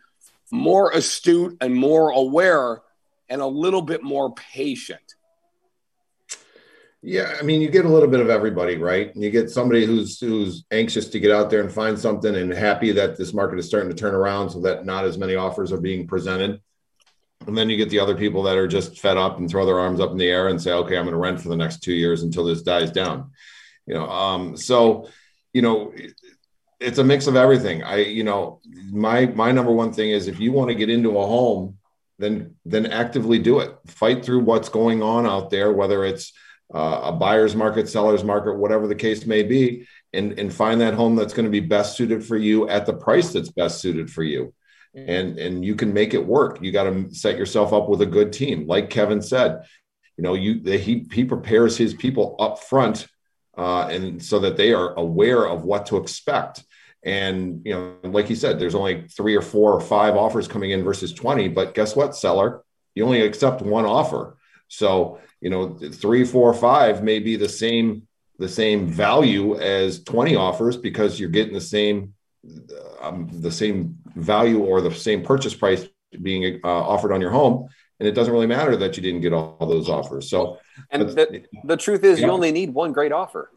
more 0.50 0.90
astute 0.92 1.56
and 1.60 1.74
more 1.74 2.10
aware 2.10 2.82
and 3.28 3.40
a 3.40 3.46
little 3.46 3.82
bit 3.82 4.02
more 4.02 4.32
patient? 4.34 5.00
Yeah 7.02 7.36
i 7.38 7.42
mean 7.42 7.60
you 7.60 7.70
get 7.70 7.84
a 7.84 7.88
little 7.88 8.08
bit 8.08 8.20
of 8.20 8.30
everybody 8.30 8.76
right? 8.76 9.14
You 9.14 9.30
get 9.30 9.50
somebody 9.50 9.84
who's 9.86 10.18
who's 10.18 10.64
anxious 10.70 11.08
to 11.10 11.20
get 11.20 11.30
out 11.30 11.50
there 11.50 11.60
and 11.60 11.70
find 11.70 11.98
something 11.98 12.34
and 12.34 12.52
happy 12.52 12.92
that 12.92 13.16
this 13.16 13.32
market 13.32 13.58
is 13.58 13.66
starting 13.66 13.90
to 13.90 13.96
turn 13.96 14.14
around 14.14 14.50
so 14.50 14.60
that 14.60 14.84
not 14.84 15.04
as 15.04 15.18
many 15.18 15.36
offers 15.36 15.72
are 15.72 15.80
being 15.80 16.06
presented 16.06 16.60
and 17.46 17.56
then 17.56 17.70
you 17.70 17.76
get 17.76 17.90
the 17.90 18.00
other 18.00 18.16
people 18.16 18.42
that 18.44 18.56
are 18.56 18.66
just 18.66 18.98
fed 18.98 19.16
up 19.16 19.38
and 19.38 19.48
throw 19.48 19.64
their 19.64 19.78
arms 19.78 20.00
up 20.00 20.10
in 20.10 20.16
the 20.16 20.28
air 20.28 20.48
and 20.48 20.60
say, 20.60 20.72
okay, 20.72 20.96
I'm 20.96 21.04
going 21.04 21.12
to 21.12 21.18
rent 21.18 21.40
for 21.40 21.48
the 21.48 21.56
next 21.56 21.82
two 21.82 21.94
years 21.94 22.22
until 22.22 22.44
this 22.44 22.62
dies 22.62 22.90
down. 22.90 23.30
You 23.86 23.94
know, 23.94 24.08
um, 24.08 24.56
so, 24.56 25.08
you 25.52 25.62
know, 25.62 25.92
it's 26.80 26.98
a 26.98 27.04
mix 27.04 27.26
of 27.26 27.36
everything. 27.36 27.82
I, 27.82 27.98
you 27.98 28.24
know, 28.24 28.60
my, 28.90 29.26
my 29.26 29.52
number 29.52 29.72
one 29.72 29.92
thing 29.92 30.10
is 30.10 30.26
if 30.26 30.40
you 30.40 30.52
want 30.52 30.68
to 30.68 30.74
get 30.74 30.90
into 30.90 31.18
a 31.18 31.26
home, 31.26 31.78
then, 32.18 32.56
then 32.64 32.86
actively 32.86 33.38
do 33.38 33.60
it. 33.60 33.76
Fight 33.86 34.24
through 34.24 34.40
what's 34.40 34.68
going 34.68 35.02
on 35.02 35.26
out 35.26 35.50
there, 35.50 35.72
whether 35.72 36.04
it's 36.04 36.32
uh, 36.74 37.02
a 37.04 37.12
buyer's 37.12 37.54
market, 37.54 37.88
seller's 37.88 38.24
market, 38.24 38.56
whatever 38.56 38.88
the 38.88 38.94
case 38.94 39.24
may 39.24 39.42
be, 39.42 39.86
and, 40.12 40.38
and 40.38 40.52
find 40.52 40.80
that 40.80 40.94
home 40.94 41.14
that's 41.14 41.34
going 41.34 41.44
to 41.44 41.50
be 41.50 41.60
best 41.60 41.96
suited 41.96 42.24
for 42.24 42.36
you 42.36 42.68
at 42.68 42.86
the 42.86 42.94
price 42.94 43.32
that's 43.32 43.50
best 43.50 43.80
suited 43.80 44.10
for 44.10 44.24
you 44.24 44.52
and 44.96 45.38
and 45.38 45.64
you 45.64 45.74
can 45.74 45.92
make 45.92 46.14
it 46.14 46.26
work. 46.26 46.58
You 46.62 46.72
got 46.72 46.84
to 46.84 47.14
set 47.14 47.36
yourself 47.36 47.72
up 47.72 47.88
with 47.88 48.00
a 48.02 48.06
good 48.06 48.32
team. 48.32 48.66
Like 48.66 48.90
kevin 48.90 49.22
said 49.22 49.62
you 50.16 50.22
know 50.22 50.34
you 50.34 50.60
he 50.78 51.06
he 51.12 51.24
prepares 51.24 51.76
his 51.76 51.94
people 51.94 52.36
up 52.38 52.58
front 52.58 53.06
uh, 53.56 53.88
and 53.90 54.22
so 54.22 54.38
that 54.38 54.56
they 54.56 54.72
are 54.72 54.94
aware 54.94 55.46
of 55.46 55.64
what 55.64 55.86
to 55.86 55.96
expect. 55.96 56.64
And 57.02 57.62
you 57.64 57.74
know 57.74 57.96
like 58.10 58.30
you 58.30 58.36
said 58.36 58.58
there's 58.58 58.74
only 58.74 59.06
three 59.08 59.36
or 59.36 59.42
four 59.42 59.72
or 59.72 59.80
five 59.80 60.16
offers 60.16 60.48
coming 60.48 60.70
in 60.70 60.82
versus 60.82 61.12
20 61.12 61.48
but 61.48 61.74
guess 61.74 61.94
what 61.94 62.16
seller? 62.16 62.62
You 62.94 63.04
only 63.04 63.20
accept 63.20 63.62
one 63.62 63.84
offer. 63.84 64.38
So 64.68 65.20
you 65.40 65.50
know 65.50 65.74
three 65.74 66.24
four 66.24 66.52
five 66.54 67.02
may 67.02 67.18
be 67.18 67.36
the 67.36 67.48
same 67.48 68.08
the 68.38 68.48
same 68.48 68.86
value 68.86 69.58
as 69.58 70.02
20 70.04 70.36
offers 70.36 70.76
because 70.76 71.18
you're 71.18 71.30
getting 71.30 71.54
the 71.54 71.60
same 71.60 72.12
um, 73.00 73.28
the 73.32 73.50
same 73.50 73.98
value 74.14 74.58
or 74.58 74.80
the 74.80 74.94
same 74.94 75.22
purchase 75.22 75.54
price 75.54 75.88
being 76.22 76.60
uh, 76.64 76.68
offered 76.68 77.12
on 77.12 77.20
your 77.20 77.30
home 77.30 77.68
and 77.98 78.08
it 78.08 78.12
doesn't 78.12 78.32
really 78.32 78.46
matter 78.46 78.76
that 78.76 78.96
you 78.96 79.02
didn't 79.02 79.20
get 79.20 79.32
all, 79.32 79.56
all 79.60 79.66
those 79.66 79.88
offers 79.88 80.28
so 80.28 80.58
and 80.90 81.02
the, 81.02 81.44
the 81.64 81.76
truth 81.76 82.04
is 82.04 82.20
yeah. 82.20 82.26
you 82.26 82.32
only 82.32 82.52
need 82.52 82.72
one 82.72 82.92
great 82.92 83.12
offer 83.12 83.50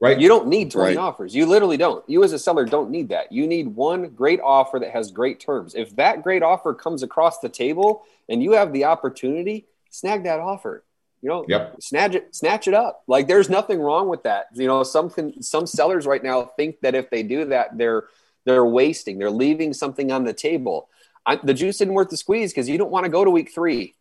Right. 0.00 0.18
You 0.18 0.28
don't 0.28 0.48
need 0.48 0.70
20 0.70 0.88
right. 0.88 0.96
offers. 0.96 1.34
You 1.34 1.44
literally 1.44 1.76
don't. 1.76 2.02
You 2.08 2.24
as 2.24 2.32
a 2.32 2.38
seller 2.38 2.64
don't 2.64 2.90
need 2.90 3.10
that. 3.10 3.30
You 3.30 3.46
need 3.46 3.68
one 3.68 4.08
great 4.08 4.40
offer 4.40 4.78
that 4.78 4.92
has 4.92 5.10
great 5.10 5.40
terms. 5.40 5.74
If 5.74 5.94
that 5.96 6.22
great 6.22 6.42
offer 6.42 6.72
comes 6.72 7.02
across 7.02 7.40
the 7.40 7.50
table 7.50 8.06
and 8.26 8.42
you 8.42 8.52
have 8.52 8.72
the 8.72 8.84
opportunity, 8.84 9.66
snag 9.90 10.24
that 10.24 10.40
offer. 10.40 10.84
You 11.20 11.28
know, 11.28 11.44
yep. 11.46 11.76
snatch 11.80 12.14
it, 12.14 12.34
snatch 12.34 12.66
it 12.66 12.72
up. 12.72 13.02
Like 13.06 13.28
there's 13.28 13.50
nothing 13.50 13.78
wrong 13.78 14.08
with 14.08 14.22
that. 14.22 14.46
You 14.54 14.66
know, 14.66 14.82
some 14.84 15.12
some 15.42 15.66
sellers 15.66 16.06
right 16.06 16.24
now 16.24 16.44
think 16.44 16.80
that 16.80 16.94
if 16.94 17.10
they 17.10 17.22
do 17.22 17.44
that, 17.46 17.76
they're 17.76 18.04
they're 18.44 18.64
wasting. 18.64 19.18
They're 19.18 19.30
leaving 19.30 19.72
something 19.72 20.10
on 20.12 20.24
the 20.24 20.32
table. 20.32 20.88
I, 21.26 21.36
the 21.36 21.54
juice 21.54 21.76
isn't 21.76 21.92
worth 21.92 22.08
the 22.08 22.16
squeeze 22.16 22.52
because 22.52 22.68
you 22.68 22.78
don't 22.78 22.90
want 22.90 23.04
to 23.04 23.10
go 23.10 23.24
to 23.24 23.30
week 23.30 23.52
three. 23.54 23.94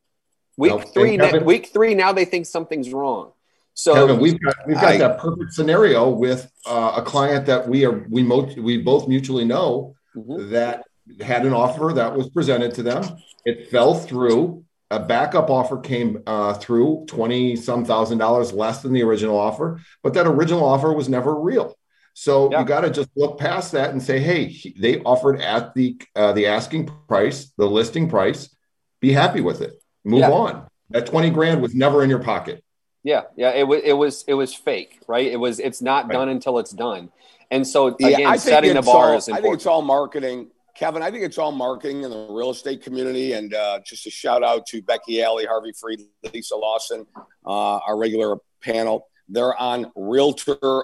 Week 0.58 0.72
nope. 0.72 0.93
three, 0.93 1.17
Kevin, 1.17 1.46
week 1.46 1.67
three. 1.72 1.96
Now 1.96 2.12
they 2.12 2.25
think 2.25 2.46
something's 2.46 2.91
wrong. 2.91 3.31
So 3.74 3.93
Kevin, 3.93 4.19
we've 4.19 4.39
got 4.41 4.55
we've 4.67 4.75
got 4.75 4.93
I, 4.93 4.98
that 4.98 5.19
perfect 5.19 5.53
scenario 5.53 6.10
with 6.10 6.51
uh, 6.65 6.93
a 6.98 7.01
client 7.01 7.46
that 7.46 7.67
we 7.67 7.86
are 7.86 8.05
we 8.10 8.24
mo- 8.24 8.53
we 8.58 8.77
both 8.77 9.08
mutually 9.08 9.46
know 9.46 9.96
mm-hmm. 10.15 10.51
that 10.51 10.84
had 11.22 11.46
an 11.46 11.53
offer 11.53 11.93
that 11.96 12.15
was 12.15 12.29
presented 12.29 12.74
to 12.75 12.84
them. 12.84 13.03
It 13.46 13.69
fell 13.69 13.96
through. 13.96 14.65
A 14.91 15.00
backup 15.00 15.50
offer 15.50 15.77
came 15.77 16.24
uh, 16.25 16.55
through, 16.55 17.05
twenty 17.08 17.55
some 17.55 17.86
thousand 17.86 18.17
dollars 18.17 18.51
less 18.51 18.81
than 18.81 18.91
the 18.91 19.03
original 19.03 19.38
offer, 19.38 19.79
but 20.01 20.13
that 20.15 20.27
original 20.27 20.65
offer 20.65 20.91
was 20.91 21.08
never 21.08 21.34
real. 21.39 21.77
So 22.19 22.51
yeah. 22.51 22.59
you 22.59 22.65
got 22.65 22.81
to 22.81 22.89
just 22.89 23.07
look 23.15 23.39
past 23.39 23.71
that 23.71 23.91
and 23.91 24.03
say, 24.03 24.19
hey, 24.19 24.53
they 24.77 24.99
offered 25.03 25.39
at 25.39 25.73
the 25.73 26.01
uh, 26.17 26.33
the 26.33 26.47
asking 26.47 26.91
price, 27.07 27.53
the 27.57 27.65
listing 27.65 28.09
price. 28.09 28.53
Be 28.99 29.13
happy 29.13 29.39
with 29.39 29.61
it. 29.61 29.81
Move 30.03 30.19
yeah. 30.19 30.31
on. 30.31 30.67
That 30.89 31.05
twenty 31.05 31.29
grand 31.29 31.61
was 31.61 31.73
never 31.73 32.03
in 32.03 32.09
your 32.09 32.19
pocket. 32.19 32.61
Yeah, 33.03 33.21
yeah, 33.38 33.51
it 33.51 33.65
was 33.65 33.81
it 33.85 33.93
was 33.93 34.25
it 34.27 34.33
was 34.33 34.53
fake, 34.53 34.99
right? 35.07 35.27
It 35.27 35.38
was 35.38 35.61
it's 35.61 35.81
not 35.81 36.07
right. 36.07 36.13
done 36.15 36.27
until 36.27 36.59
it's 36.59 36.71
done. 36.71 37.09
And 37.51 37.65
so 37.65 37.88
again, 37.88 38.19
yeah, 38.19 38.35
setting 38.35 38.73
the 38.73 38.81
bar 38.81 39.11
all, 39.11 39.17
is 39.17 39.29
important. 39.29 39.39
I 39.39 39.41
think 39.41 39.55
it's 39.55 39.65
all 39.65 39.81
marketing. 39.81 40.47
Kevin, 40.75 41.01
I 41.01 41.11
think 41.11 41.23
it's 41.23 41.38
all 41.38 41.53
marketing 41.53 42.03
in 42.03 42.09
the 42.09 42.27
real 42.29 42.49
estate 42.49 42.83
community. 42.83 43.31
And 43.31 43.53
uh, 43.53 43.79
just 43.85 44.05
a 44.07 44.11
shout 44.11 44.43
out 44.43 44.65
to 44.67 44.81
Becky 44.81 45.23
Alley, 45.23 45.45
Harvey 45.45 45.71
Freed, 45.71 46.01
Lisa 46.33 46.57
Lawson, 46.57 47.07
uh, 47.45 47.77
our 47.77 47.97
regular 47.97 48.39
panel. 48.61 49.07
They're 49.29 49.55
on 49.55 49.89
realtor 49.95 50.83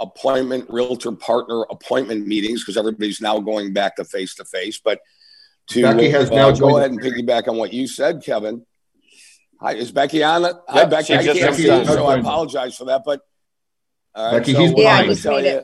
appointment, 0.00 0.68
realtor 0.70 1.12
partner 1.12 1.62
appointment 1.70 2.26
meetings 2.26 2.62
because 2.62 2.76
everybody's 2.76 3.20
now 3.20 3.38
going 3.38 3.72
back 3.72 3.96
to 3.96 4.04
face 4.04 4.34
to 4.36 4.44
face. 4.44 4.80
But 4.82 5.00
to 5.68 5.82
Becky 5.82 6.10
has 6.10 6.30
uh, 6.30 6.34
now 6.34 6.50
go 6.52 6.78
ahead 6.78 6.90
and 6.90 7.00
piggyback 7.00 7.46
on 7.46 7.56
what 7.56 7.72
you 7.72 7.86
said, 7.86 8.22
Kevin. 8.24 8.66
Hi, 9.60 9.74
is 9.74 9.92
Becky 9.92 10.24
on 10.24 10.46
it? 10.46 10.56
Hi, 10.68 10.86
Becky. 10.86 11.14
I 11.14 11.22
can't 11.22 11.54
see 11.54 11.64
you, 11.64 11.84
so 11.84 12.06
I 12.06 12.18
apologize 12.18 12.76
for 12.76 12.86
that. 12.86 13.02
But 13.04 13.20
uh, 14.14 14.38
Becky, 14.38 14.54
so 14.54 14.60
he's 14.60 14.72
blind. 14.72 15.08
Yeah, 15.08 15.14
tell 15.14 15.44
you, 15.44 15.62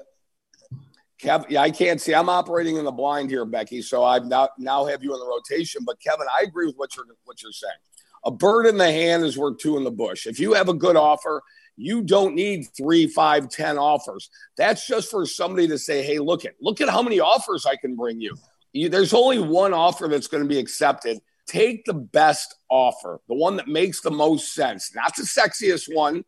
Kev, 1.21 1.47
yeah, 1.49 1.62
I 1.62 1.71
can't 1.71 2.00
see. 2.00 2.14
I'm 2.14 2.28
operating 2.28 2.76
in 2.76 2.85
the 2.85 2.93
blind 2.93 3.31
here, 3.31 3.47
Becky. 3.47 3.81
So 3.81 4.05
I 4.05 4.19
now 4.19 4.50
now 4.59 4.85
have 4.85 5.02
you 5.02 5.14
in 5.14 5.19
the 5.19 5.26
rotation. 5.26 5.83
But 5.87 5.99
Kevin, 5.99 6.26
I 6.38 6.43
agree 6.43 6.66
with 6.66 6.76
what 6.76 6.95
you're 6.95 7.07
what 7.25 7.43
you're 7.43 7.52
saying. 7.52 7.73
A 8.25 8.31
bird 8.31 8.66
in 8.66 8.76
the 8.76 8.90
hand 8.90 9.25
is 9.25 9.38
worth 9.38 9.59
two 9.59 9.78
in 9.78 9.85
the 9.85 9.90
bush. 9.90 10.26
If 10.26 10.38
you 10.38 10.52
have 10.55 10.69
a 10.69 10.75
good 10.75 10.97
offer, 10.97 11.43
you 11.76 12.02
don't 12.02 12.35
need 12.35 12.68
three, 12.76 13.06
five, 13.06 13.49
ten 13.49 13.78
offers. 13.78 14.30
That's 14.56 14.87
just 14.87 15.11
for 15.11 15.26
somebody 15.26 15.68
to 15.68 15.78
say, 15.78 16.02
"Hey, 16.02 16.18
look 16.18 16.45
at 16.45 16.54
look 16.61 16.80
at 16.80 16.88
how 16.88 17.02
many 17.02 17.21
offers 17.21 17.66
I 17.66 17.76
can 17.76 17.97
bring 17.97 18.21
you." 18.21 18.37
you 18.73 18.88
there's 18.88 19.14
only 19.14 19.38
one 19.38 19.73
offer 19.73 20.09
that's 20.09 20.28
going 20.28 20.42
to 20.42 20.49
be 20.49 20.59
accepted 20.59 21.21
take 21.47 21.85
the 21.85 21.95
best 21.95 22.54
offer, 22.68 23.21
the 23.28 23.35
one 23.35 23.56
that 23.56 23.68
makes 23.68 24.00
the 24.00 24.11
most 24.11 24.52
sense, 24.52 24.95
not 24.95 25.14
the 25.16 25.23
sexiest 25.23 25.95
one, 25.95 26.25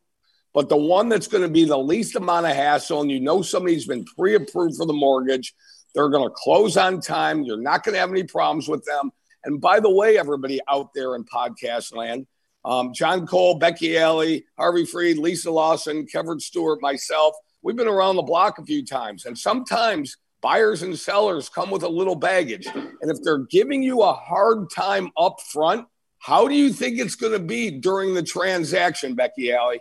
but 0.54 0.68
the 0.68 0.76
one 0.76 1.08
that's 1.08 1.26
going 1.26 1.42
to 1.42 1.48
be 1.48 1.64
the 1.64 1.78
least 1.78 2.16
amount 2.16 2.46
of 2.46 2.54
hassle. 2.54 3.02
And 3.02 3.10
you 3.10 3.20
know 3.20 3.42
somebody's 3.42 3.86
been 3.86 4.04
pre 4.16 4.34
approved 4.34 4.76
for 4.76 4.86
the 4.86 4.92
mortgage. 4.92 5.54
They're 5.94 6.08
going 6.08 6.28
to 6.28 6.34
close 6.34 6.76
on 6.76 7.00
time. 7.00 7.42
You're 7.42 7.60
not 7.60 7.84
going 7.84 7.94
to 7.94 8.00
have 8.00 8.10
any 8.10 8.22
problems 8.22 8.68
with 8.68 8.84
them. 8.84 9.10
And 9.44 9.60
by 9.60 9.80
the 9.80 9.90
way, 9.90 10.18
everybody 10.18 10.60
out 10.68 10.90
there 10.94 11.14
in 11.14 11.24
podcast 11.24 11.94
land, 11.94 12.26
um, 12.68 12.92
John 12.92 13.26
Kolb, 13.26 13.60
Becky 13.60 13.96
Alley, 13.96 14.44
Harvey 14.58 14.84
Freed, 14.84 15.16
Lisa 15.16 15.50
Lawson, 15.50 16.06
Kevin 16.06 16.38
Stewart, 16.38 16.82
myself, 16.82 17.34
we've 17.62 17.76
been 17.76 17.88
around 17.88 18.16
the 18.16 18.22
block 18.22 18.58
a 18.58 18.64
few 18.64 18.84
times. 18.84 19.24
And 19.24 19.36
sometimes 19.36 20.18
buyers 20.42 20.82
and 20.82 20.96
sellers 20.96 21.48
come 21.48 21.70
with 21.70 21.82
a 21.82 21.88
little 21.88 22.14
baggage. 22.14 22.66
And 22.66 23.10
if 23.10 23.16
they're 23.22 23.46
giving 23.50 23.82
you 23.82 24.02
a 24.02 24.12
hard 24.12 24.70
time 24.70 25.10
up 25.16 25.40
front, 25.40 25.86
how 26.18 26.46
do 26.46 26.54
you 26.54 26.70
think 26.70 26.98
it's 26.98 27.14
going 27.14 27.32
to 27.32 27.38
be 27.38 27.70
during 27.70 28.12
the 28.12 28.22
transaction, 28.22 29.14
Becky 29.14 29.50
Alley? 29.50 29.80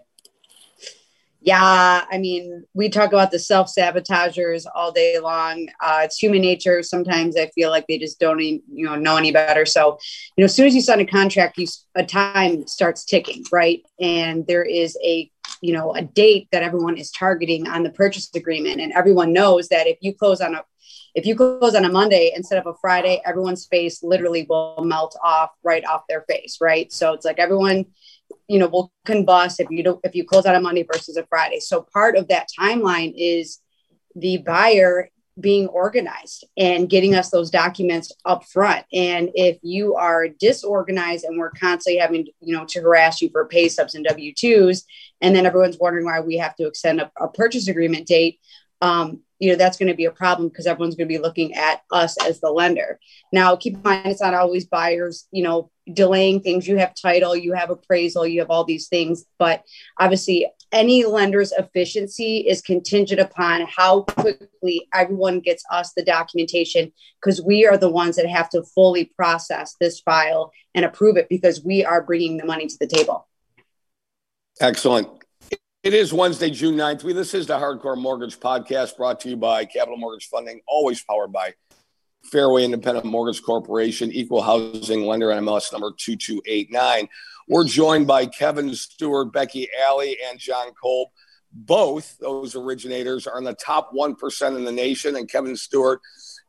Yeah, 1.48 2.04
I 2.12 2.18
mean, 2.18 2.66
we 2.74 2.90
talk 2.90 3.14
about 3.14 3.32
the 3.32 3.40
self 3.40 3.70
sabotagers 3.70 4.66
all 4.66 4.92
day 4.92 5.18
long. 5.18 5.70
Uh, 5.82 6.02
it's 6.04 6.18
human 6.18 6.42
nature. 6.42 6.84
Sometimes 6.84 7.38
I 7.38 7.48
feel 7.56 7.70
like 7.70 7.88
they 7.88 7.98
just 7.98 8.20
don't, 8.20 8.42
even, 8.42 8.62
you 8.70 8.86
know, 8.86 8.98
know 8.98 9.16
any 9.16 9.32
better. 9.32 9.66
So, 9.66 9.98
you 10.36 10.42
know, 10.42 10.46
as 10.46 10.54
soon 10.54 10.68
as 10.68 10.76
you 10.76 10.82
sign 10.82 11.00
a 11.00 11.06
contract, 11.06 11.58
you 11.58 11.66
a 11.96 12.06
time 12.06 12.68
starts 12.68 13.06
ticking, 13.06 13.46
right? 13.50 13.82
And 13.98 14.46
there 14.46 14.66
is 14.66 14.98
a 15.02 15.32
you 15.62 15.72
know 15.72 15.96
a 15.96 16.02
date 16.02 16.50
that 16.52 16.64
everyone 16.64 16.98
is 16.98 17.10
targeting 17.12 17.66
on 17.66 17.84
the 17.84 17.92
purchase 17.92 18.30
agreement 18.36 18.82
and 18.82 18.92
everyone 18.92 19.32
knows 19.32 19.70
that 19.70 19.88
if 19.88 19.98
you 20.02 20.14
close 20.14 20.42
on 20.42 20.54
a 20.54 20.64
if 21.16 21.26
you 21.26 21.36
close 21.36 21.74
on 21.74 21.86
a 21.86 21.90
monday 21.90 22.32
instead 22.36 22.60
of 22.60 22.68
a 22.68 22.78
friday 22.80 23.20
everyone's 23.26 23.66
face 23.66 24.04
literally 24.04 24.46
will 24.48 24.84
melt 24.84 25.18
off 25.24 25.50
right 25.64 25.84
off 25.86 26.04
their 26.08 26.26
face 26.30 26.58
right 26.62 26.92
so 26.92 27.14
it's 27.14 27.26
like 27.26 27.40
everyone 27.40 27.86
you 28.48 28.60
know 28.60 28.68
will 28.68 28.92
combust 29.06 29.60
if 29.60 29.70
you 29.70 29.84
don't 29.84 30.00
if 30.04 30.16
you 30.16 30.26
close 30.26 30.46
on 30.46 30.56
a 30.56 30.60
monday 30.60 30.84
versus 30.84 31.18
a 31.18 31.26
friday 31.28 31.60
so 31.60 31.86
part 31.94 32.16
of 32.16 32.28
that 32.28 32.48
timeline 32.60 33.14
is 33.16 33.60
the 34.16 34.38
buyer 34.38 35.10
being 35.40 35.68
organized 35.68 36.46
and 36.58 36.90
getting 36.90 37.14
us 37.14 37.30
those 37.30 37.52
documents 37.52 38.12
up 38.26 38.44
front. 38.46 38.86
And 38.92 39.30
if 39.36 39.58
you 39.62 39.96
are 39.96 40.28
disorganized 40.28 41.26
and 41.26 41.38
we're 41.38 41.52
constantly 41.52 42.00
having, 42.00 42.28
you 42.42 42.56
know, 42.56 42.66
to 42.66 42.82
harass 42.82 43.22
you 43.22 43.30
for 43.30 43.46
pay 43.46 43.70
stubs 43.70 43.94
and 43.94 44.06
W 44.06 44.34
2s, 44.34 44.84
and 45.22 45.36
then 45.36 45.46
everyone's 45.46 45.78
wondering 45.80 46.06
why 46.06 46.22
we 46.22 46.38
have 46.38 46.56
to 46.56 46.68
extend 46.68 47.02
a, 47.02 47.12
a 47.20 47.28
purchase 47.28 47.68
agreement 47.68 48.08
date, 48.08 48.40
um, 48.82 49.22
you 49.40 49.50
know, 49.50 49.56
that's 49.56 49.78
going 49.78 49.90
to 49.90 49.96
be 49.96 50.06
a 50.06 50.12
problem 50.12 50.50
because 50.50 50.66
everyone's 50.66 50.96
going 50.96 51.08
to 51.08 51.14
be 51.14 51.22
looking 51.22 51.54
at 51.54 51.82
us 51.92 52.18
as 52.26 52.40
the 52.40 52.50
lender. 52.50 53.00
Now, 53.32 53.56
keep 53.56 53.76
in 53.76 53.82
mind, 53.84 54.08
it's 54.08 54.22
not 54.22 54.34
always 54.34 54.66
buyers, 54.66 55.28
you 55.32 55.44
know, 55.44 55.72
delaying 55.92 56.42
things. 56.42 56.68
You 56.68 56.78
have 56.78 56.94
title, 56.96 57.36
you 57.36 57.54
have 57.54 57.70
appraisal, 57.70 58.26
you 58.26 58.40
have 58.40 58.50
all 58.50 58.64
these 58.64 58.88
things. 58.88 59.26
But 59.38 59.64
obviously, 60.00 60.48
any 60.72 61.06
lender's 61.06 61.52
efficiency 61.52 62.40
is 62.40 62.62
contingent 62.62 63.22
upon 63.22 63.68
how 63.68 64.02
quickly 64.02 64.88
everyone 64.94 65.40
gets 65.40 65.64
us 65.72 65.94
the 65.94 66.04
documentation 66.04 66.92
because 67.22 67.42
we 67.42 67.66
are 67.66 67.78
the 67.78 67.90
ones 67.90 68.16
that 68.18 68.28
have 68.28 68.50
to 68.50 68.64
fully 68.64 69.06
process 69.06 69.76
this 69.80 70.00
file 70.00 70.52
and 70.76 70.84
approve 70.84 71.16
it 71.16 71.30
because 71.30 71.64
we 71.64 71.86
are 71.86 72.04
bringing 72.04 72.38
the 72.38 72.46
money 72.46 72.68
to 72.68 72.78
the 72.80 72.88
table. 72.88 73.28
Excellent. 74.60 75.08
It 75.88 75.94
is 75.94 76.12
Wednesday, 76.12 76.50
June 76.50 76.76
9th. 76.76 77.06
We, 77.06 77.14
this 77.14 77.34
is 77.34 77.48
the 77.48 77.58
Hardcore 77.58 77.98
Mortgage 77.98 78.42
Podcast 78.42 78.98
brought 78.98 79.22
to 79.22 79.30
you 79.30 79.38
by 79.38 79.64
Capital 79.64 79.96
Mortgage 79.96 80.28
Funding, 80.28 80.60
always 80.68 81.02
powered 81.02 81.32
by 81.32 81.54
Fairway 82.30 82.66
Independent 82.66 83.06
Mortgage 83.06 83.42
Corporation, 83.42 84.12
equal 84.12 84.42
housing 84.42 85.06
lender, 85.06 85.28
NMLS 85.28 85.72
number 85.72 85.94
2289. 85.98 87.08
We're 87.48 87.64
joined 87.64 88.06
by 88.06 88.26
Kevin 88.26 88.76
Stewart, 88.76 89.32
Becky 89.32 89.70
Alley, 89.88 90.18
and 90.30 90.38
John 90.38 90.74
Kolb. 90.74 91.08
Both 91.54 92.18
those 92.18 92.58
originators 92.58 93.26
are 93.26 93.38
in 93.38 93.46
the 93.46 93.54
top 93.54 93.94
1% 93.94 94.58
in 94.58 94.66
the 94.66 94.72
nation, 94.74 95.16
and 95.16 95.32
Kevin 95.32 95.56
Stewart 95.56 96.02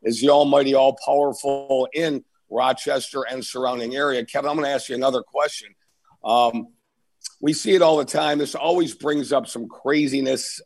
is 0.03 0.21
the 0.21 0.31
almighty, 0.31 0.75
all 0.75 0.99
powerful 1.07 1.87
in 1.95 2.25
Rochester 2.51 3.23
and 3.31 3.47
surrounding 3.47 3.95
area. 3.95 4.25
Kevin, 4.25 4.51
I'm 4.51 4.57
going 4.57 4.67
to 4.67 4.75
ask 4.75 4.89
you 4.89 4.97
another 4.97 5.23
question. 5.23 5.77
Um, 6.25 6.73
we 7.41 7.53
see 7.53 7.75
it 7.75 7.83
all 7.83 7.99
the 7.99 8.05
time. 8.05 8.39
This 8.39 8.55
always 8.55 8.95
brings 8.95 9.33
up 9.33 9.47
some 9.47 9.69
craziness. 9.69 10.61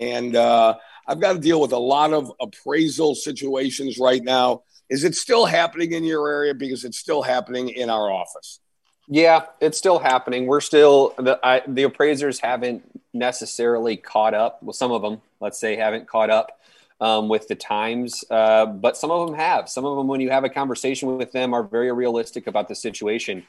And 0.00 0.36
uh, 0.36 0.76
I've 1.06 1.20
got 1.20 1.34
to 1.34 1.38
deal 1.38 1.60
with 1.60 1.72
a 1.72 1.78
lot 1.78 2.12
of 2.12 2.32
appraisal 2.40 3.14
situations 3.14 3.98
right 3.98 4.22
now. 4.22 4.62
Is 4.90 5.04
it 5.04 5.14
still 5.14 5.46
happening 5.46 5.92
in 5.92 6.04
your 6.04 6.28
area? 6.28 6.54
Because 6.54 6.84
it's 6.84 6.98
still 6.98 7.22
happening 7.22 7.68
in 7.68 7.88
our 7.88 8.10
office. 8.10 8.60
Yeah, 9.08 9.46
it's 9.60 9.78
still 9.78 9.98
happening. 9.98 10.46
We're 10.46 10.60
still 10.60 11.14
the 11.18 11.38
I, 11.42 11.62
the 11.66 11.84
appraisers 11.84 12.38
haven't 12.38 12.82
necessarily 13.12 13.96
caught 13.96 14.34
up. 14.34 14.62
Well, 14.62 14.72
some 14.72 14.92
of 14.92 15.02
them, 15.02 15.20
let's 15.40 15.58
say, 15.58 15.76
haven't 15.76 16.08
caught 16.08 16.30
up 16.30 16.60
um, 17.02 17.28
with 17.28 17.48
the 17.48 17.56
times, 17.56 18.24
uh, 18.30 18.64
but 18.64 18.96
some 18.96 19.10
of 19.10 19.26
them 19.26 19.36
have. 19.36 19.68
Some 19.68 19.84
of 19.84 19.96
them, 19.96 20.06
when 20.06 20.20
you 20.20 20.30
have 20.30 20.44
a 20.44 20.48
conversation 20.48 21.18
with 21.18 21.32
them, 21.32 21.52
are 21.52 21.64
very 21.64 21.90
realistic 21.90 22.46
about 22.46 22.68
the 22.68 22.76
situation. 22.76 23.42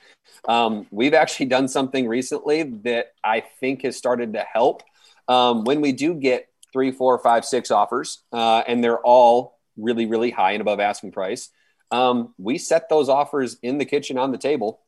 Um, 0.48 0.88
we've 0.90 1.14
actually 1.14 1.46
done 1.46 1.68
something 1.68 2.08
recently 2.08 2.64
that 2.64 3.14
I 3.24 3.42
think 3.60 3.84
has 3.84 3.96
started 3.96 4.34
to 4.34 4.40
help. 4.40 4.82
Um, 5.28 5.66
when 5.66 5.82
we 5.82 5.92
do 5.92 6.16
get 6.16 6.50
three, 6.74 6.92
four, 6.92 7.20
five, 7.20 7.46
six 7.46 7.70
offers, 7.70 8.24
uh, 8.34 8.64
and 8.68 8.84
they're 8.84 9.00
all 9.00 9.60
really, 9.78 10.08
really 10.08 10.32
high 10.32 10.54
and 10.54 10.62
above 10.62 10.80
asking 10.80 11.12
price, 11.12 11.50
um, 11.92 12.34
we 12.40 12.58
set 12.58 12.90
those 12.90 13.08
offers 13.08 13.58
in 13.62 13.78
the 13.78 13.86
kitchen 13.86 14.18
on 14.18 14.32
the 14.32 14.40
table 14.40 14.82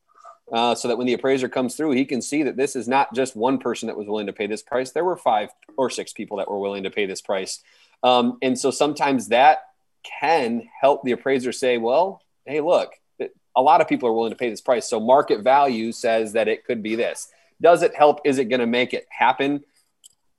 uh, 0.52 0.74
so 0.74 0.88
that 0.88 0.98
when 0.98 1.06
the 1.06 1.14
appraiser 1.14 1.48
comes 1.48 1.76
through, 1.76 1.92
he 1.92 2.04
can 2.04 2.20
see 2.20 2.42
that 2.42 2.58
this 2.58 2.76
is 2.76 2.88
not 2.88 3.14
just 3.14 3.36
one 3.36 3.60
person 3.60 3.86
that 3.88 3.98
was 3.98 4.08
willing 4.08 4.26
to 4.26 4.34
pay 4.34 4.48
this 4.48 4.64
price. 4.64 4.90
There 4.92 5.06
were 5.06 5.18
five 5.18 5.50
or 5.78 5.92
six 5.92 6.14
people 6.14 6.38
that 6.38 6.50
were 6.50 6.58
willing 6.58 6.84
to 6.84 6.90
pay 6.90 7.06
this 7.06 7.22
price. 7.22 7.62
Um, 8.06 8.38
and 8.44 8.58
so 8.58 8.70
sometimes 8.70 9.30
that 9.30 9.64
can 10.22 10.70
help 10.80 11.04
the 11.04 11.12
appraiser 11.12 11.52
say, 11.52 11.80
well, 11.80 12.22
hey, 12.46 12.62
look, 12.62 12.94
a 13.56 13.62
lot 13.62 13.82
of 13.82 13.88
people 13.88 14.08
are 14.08 14.14
willing 14.14 14.30
to 14.30 14.38
pay 14.38 14.52
this 14.52 14.62
price. 14.62 14.88
So 14.88 15.00
market 15.00 15.42
value 15.42 15.92
says 15.92 16.34
that 16.34 16.48
it 16.48 16.66
could 16.66 16.84
be 16.84 16.96
this. 16.96 17.28
Does 17.60 17.82
it 17.82 17.96
help? 17.96 18.20
Is 18.24 18.38
it 18.38 18.46
going 18.46 18.60
to 18.60 18.68
make 18.68 18.94
it 18.94 19.08
happen? 19.10 19.64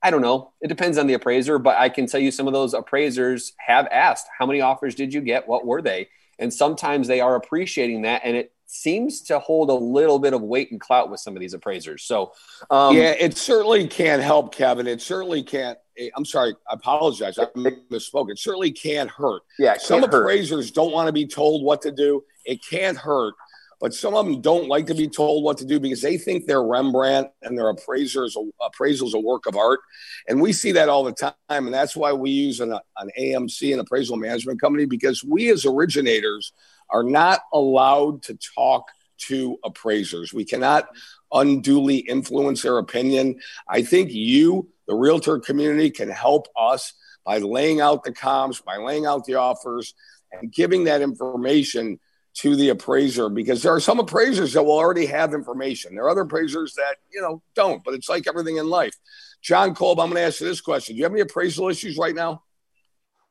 I 0.01 0.13
don't 0.13 0.23
know. 0.23 0.53
It 0.61 0.69
depends 0.69 0.97
on 0.97 1.09
the 1.09 1.15
appraiser, 1.15 1.59
but 1.59 1.77
I 1.77 1.89
can 1.89 2.07
tell 2.07 2.21
you 2.21 2.31
some 2.31 2.47
of 2.47 2.53
those 2.53 2.73
appraisers 2.73 3.55
have 3.59 3.89
asked, 3.91 4.29
how 4.39 4.47
many 4.47 4.61
offers 4.61 4.95
did 4.95 5.13
you 5.13 5.21
get? 5.21 5.49
What 5.49 5.67
were 5.67 5.83
they? 5.83 6.09
And 6.39 6.55
sometimes 6.55 7.09
they 7.09 7.21
are 7.21 7.35
appreciating 7.35 8.03
that. 8.03 8.21
And 8.23 8.37
it 8.37 8.53
seems 8.67 9.23
to 9.23 9.41
hold 9.41 9.71
a 9.71 9.75
little 9.75 10.21
bit 10.21 10.35
of 10.35 10.43
weight 10.43 10.71
and 10.71 10.81
clout 10.81 11.11
with 11.11 11.19
some 11.19 11.35
of 11.35 11.41
these 11.41 11.55
appraisers. 11.55 12.05
So, 12.05 12.33
um, 12.71 12.97
yeah, 12.97 13.15
it 13.19 13.37
certainly 13.37 13.89
can't 13.89 14.23
help, 14.23 14.55
Kevin. 14.55 14.87
It 14.87 15.01
certainly 15.01 15.43
can't. 15.43 15.79
Eh, 15.99 16.09
I'm 16.17 16.25
sorry, 16.25 16.55
I 16.71 16.75
apologize. 16.75 17.39
I 17.39 17.47
misspoke. 17.57 18.31
It 18.31 18.39
certainly 18.39 18.73
can't 18.73 19.11
hurt. 19.11 19.43
Yeah, 19.59 19.77
some 19.79 20.05
appraisers 20.05 20.67
hurt. 20.67 20.75
don't 20.75 20.93
want 20.93 21.07
to 21.07 21.13
be 21.13 21.27
told 21.27 21.65
what 21.65 21.83
to 21.83 21.93
do. 21.93 22.25
It 22.45 22.65
can't 22.65 22.97
hurt, 22.97 23.35
but 23.81 23.95
some 23.95 24.15
of 24.15 24.27
them 24.27 24.41
don't 24.41 24.69
like 24.69 24.87
to 24.87 24.95
be 24.95 25.09
told 25.09 25.45
what 25.45 25.59
to 25.59 25.65
do 25.65 25.81
because 25.81 26.03
they 26.03 26.19
think 26.19 26.47
their 26.47 26.63
Rembrandt 26.63 27.29
and 27.43 27.59
their 27.59 27.69
appraisers 27.69 28.37
appraisals 28.61 29.15
a 29.15 29.21
work 29.21 29.47
of 29.47 29.57
art, 29.57 29.81
and 30.29 30.41
we 30.41 30.53
see 30.53 30.73
that 30.73 30.89
all 30.89 31.05
the 31.05 31.13
time. 31.13 31.35
And 31.49 31.75
that's 31.75 31.97
why 31.97 32.13
we 32.13 32.31
use 32.31 32.61
an, 32.61 32.73
an 32.73 33.11
AMC, 33.19 33.73
an 33.73 33.81
appraisal 33.81 34.17
management 34.17 34.61
company, 34.61 34.87
because 34.87 35.25
we 35.25 35.51
as 35.51 35.67
originators 35.67 36.53
are 36.91 37.03
not 37.03 37.41
allowed 37.53 38.23
to 38.23 38.39
talk 38.55 38.87
to 39.19 39.59
appraisers. 39.65 40.33
We 40.33 40.45
cannot 40.45 40.89
unduly 41.33 41.97
influence 41.99 42.63
their 42.63 42.79
opinion. 42.79 43.41
I 43.69 43.83
think 43.83 44.13
you, 44.13 44.69
the 44.87 44.95
realtor 44.95 45.39
community, 45.39 45.91
can 45.91 46.09
help 46.09 46.49
us 46.59 46.93
by 47.25 47.39
laying 47.39 47.81
out 47.81 48.05
the 48.05 48.13
comps, 48.13 48.61
by 48.61 48.77
laying 48.77 49.07
out 49.07 49.25
the 49.25 49.35
offers, 49.35 49.95
and 50.33 50.53
giving 50.53 50.85
that 50.85 51.03
information 51.03 51.99
to 52.35 52.55
the 52.55 52.69
appraiser 52.69 53.31
because 53.31 53.63
there 53.63 53.73
are 53.73 53.81
some 53.81 53.99
appraisers 53.99 54.53
that 54.53 54.63
will 54.63 54.73
already 54.73 55.07
have 55.07 55.33
information. 55.33 55.95
There 55.95 56.05
are 56.05 56.11
other 56.11 56.23
appraisers 56.23 56.75
that, 56.75 56.97
you 57.11 57.23
know, 57.23 57.43
don't, 57.55 57.83
but 57.83 57.95
it's 57.95 58.09
like 58.09 58.27
everything 58.29 58.59
in 58.59 58.69
life. 58.69 58.95
John 59.43 59.75
Kolb, 59.75 59.99
I'm 59.99 60.11
going 60.11 60.21
to 60.21 60.27
ask 60.27 60.41
you 60.41 60.47
this 60.47 60.61
question. 60.61 60.95
Do 60.95 60.99
you 60.99 61.05
have 61.05 61.13
any 61.13 61.23
appraisal 61.23 61.69
issues 61.69 61.97
right 61.97 62.15
now? 62.15 62.43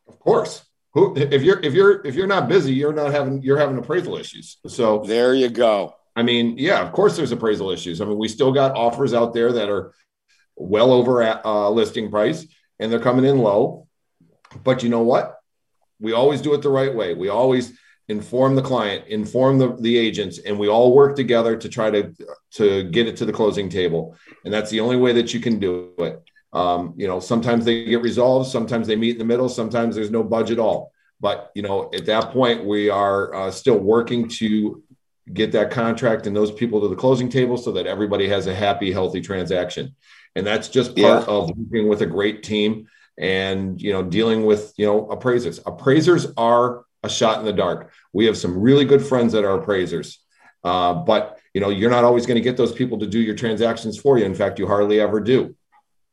Of 0.07 0.19
course. 0.19 0.65
Who, 0.93 1.15
if 1.17 1.43
you're 1.43 1.59
if 1.59 1.73
you're 1.73 2.05
if 2.05 2.15
you're 2.15 2.25
not 2.25 2.47
busy, 2.47 2.73
you're 2.73 2.93
not 2.93 3.11
having 3.11 3.41
you're 3.41 3.57
having 3.57 3.77
appraisal 3.77 4.15
issues. 4.15 4.57
So 4.65 4.99
there 4.99 5.33
you 5.33 5.49
go. 5.49 5.93
I 6.15 6.23
mean, 6.23 6.57
yeah, 6.57 6.81
of 6.81 6.93
course 6.93 7.17
there's 7.17 7.31
appraisal 7.31 7.71
issues. 7.71 8.01
I 8.01 8.05
mean, 8.05 8.17
we 8.17 8.27
still 8.27 8.51
got 8.51 8.75
offers 8.75 9.13
out 9.13 9.33
there 9.33 9.51
that 9.53 9.69
are 9.69 9.93
well 10.55 10.93
over 10.93 11.21
at 11.21 11.45
uh, 11.45 11.69
listing 11.69 12.09
price 12.09 12.45
and 12.79 12.91
they're 12.91 12.99
coming 12.99 13.25
in 13.25 13.39
low. 13.39 13.87
But 14.63 14.83
you 14.83 14.89
know 14.89 15.01
what? 15.01 15.37
We 15.99 16.13
always 16.13 16.41
do 16.41 16.53
it 16.53 16.61
the 16.61 16.69
right 16.69 16.93
way. 16.93 17.13
We 17.13 17.29
always 17.29 17.77
inform 18.07 18.55
the 18.55 18.61
client, 18.61 19.07
inform 19.07 19.57
the, 19.57 19.75
the 19.79 19.97
agents, 19.97 20.39
and 20.39 20.59
we 20.59 20.67
all 20.67 20.93
work 20.93 21.15
together 21.15 21.57
to 21.57 21.69
try 21.69 21.89
to 21.89 22.13
to 22.51 22.83
get 22.83 23.07
it 23.07 23.17
to 23.17 23.25
the 23.25 23.33
closing 23.33 23.69
table. 23.69 24.15
And 24.43 24.53
that's 24.53 24.69
the 24.69 24.79
only 24.79 24.97
way 24.97 25.13
that 25.13 25.33
you 25.33 25.39
can 25.39 25.59
do 25.59 25.93
it. 25.99 26.21
Um, 26.53 26.93
you 26.95 27.07
know, 27.07 27.19
sometimes 27.19 27.65
they 27.65 27.85
get 27.85 28.01
resolved, 28.01 28.49
sometimes 28.49 28.87
they 28.87 28.95
meet 28.95 29.13
in 29.13 29.17
the 29.17 29.25
middle, 29.25 29.49
sometimes 29.49 29.95
there's 29.95 30.11
no 30.11 30.23
budge 30.23 30.51
at 30.51 30.59
all. 30.59 30.91
But 31.19 31.51
you 31.55 31.63
know, 31.63 31.89
at 31.93 32.05
that 32.05 32.31
point, 32.31 32.65
we 32.65 32.89
are 32.89 33.33
uh, 33.33 33.51
still 33.51 33.79
working 33.79 34.27
to 34.29 34.83
get 35.33 35.51
that 35.53 35.71
contract 35.71 36.27
and 36.27 36.35
those 36.35 36.51
people 36.51 36.81
to 36.81 36.87
the 36.87 36.95
closing 36.95 37.29
table 37.29 37.57
so 37.57 37.71
that 37.71 37.87
everybody 37.87 38.27
has 38.27 38.47
a 38.47 38.55
happy, 38.55 38.91
healthy 38.91 39.21
transaction. 39.21 39.95
And 40.35 40.45
that's 40.45 40.69
just 40.69 40.95
part 40.95 41.27
yeah. 41.27 41.33
of 41.33 41.51
working 41.57 41.87
with 41.87 42.01
a 42.01 42.05
great 42.05 42.43
team 42.43 42.87
and 43.17 43.81
you 43.81 43.93
know 43.93 44.03
dealing 44.03 44.45
with 44.45 44.73
you 44.77 44.85
know 44.85 45.09
appraisers. 45.09 45.59
Appraisers 45.65 46.27
are 46.37 46.83
a 47.03 47.09
shot 47.09 47.39
in 47.39 47.45
the 47.45 47.53
dark. 47.53 47.91
We 48.13 48.25
have 48.25 48.37
some 48.37 48.59
really 48.59 48.85
good 48.85 49.05
friends 49.05 49.33
that 49.33 49.45
are 49.45 49.57
appraisers, 49.57 50.19
uh, 50.63 50.93
but 50.93 51.39
you 51.53 51.61
know 51.61 51.69
you're 51.69 51.89
not 51.89 52.03
always 52.03 52.25
going 52.25 52.35
to 52.35 52.41
get 52.41 52.57
those 52.57 52.73
people 52.73 52.99
to 52.99 53.07
do 53.07 53.19
your 53.19 53.35
transactions 53.35 53.97
for 53.97 54.17
you. 54.17 54.25
In 54.25 54.35
fact, 54.35 54.59
you 54.59 54.67
hardly 54.67 54.99
ever 54.99 55.19
do. 55.19 55.55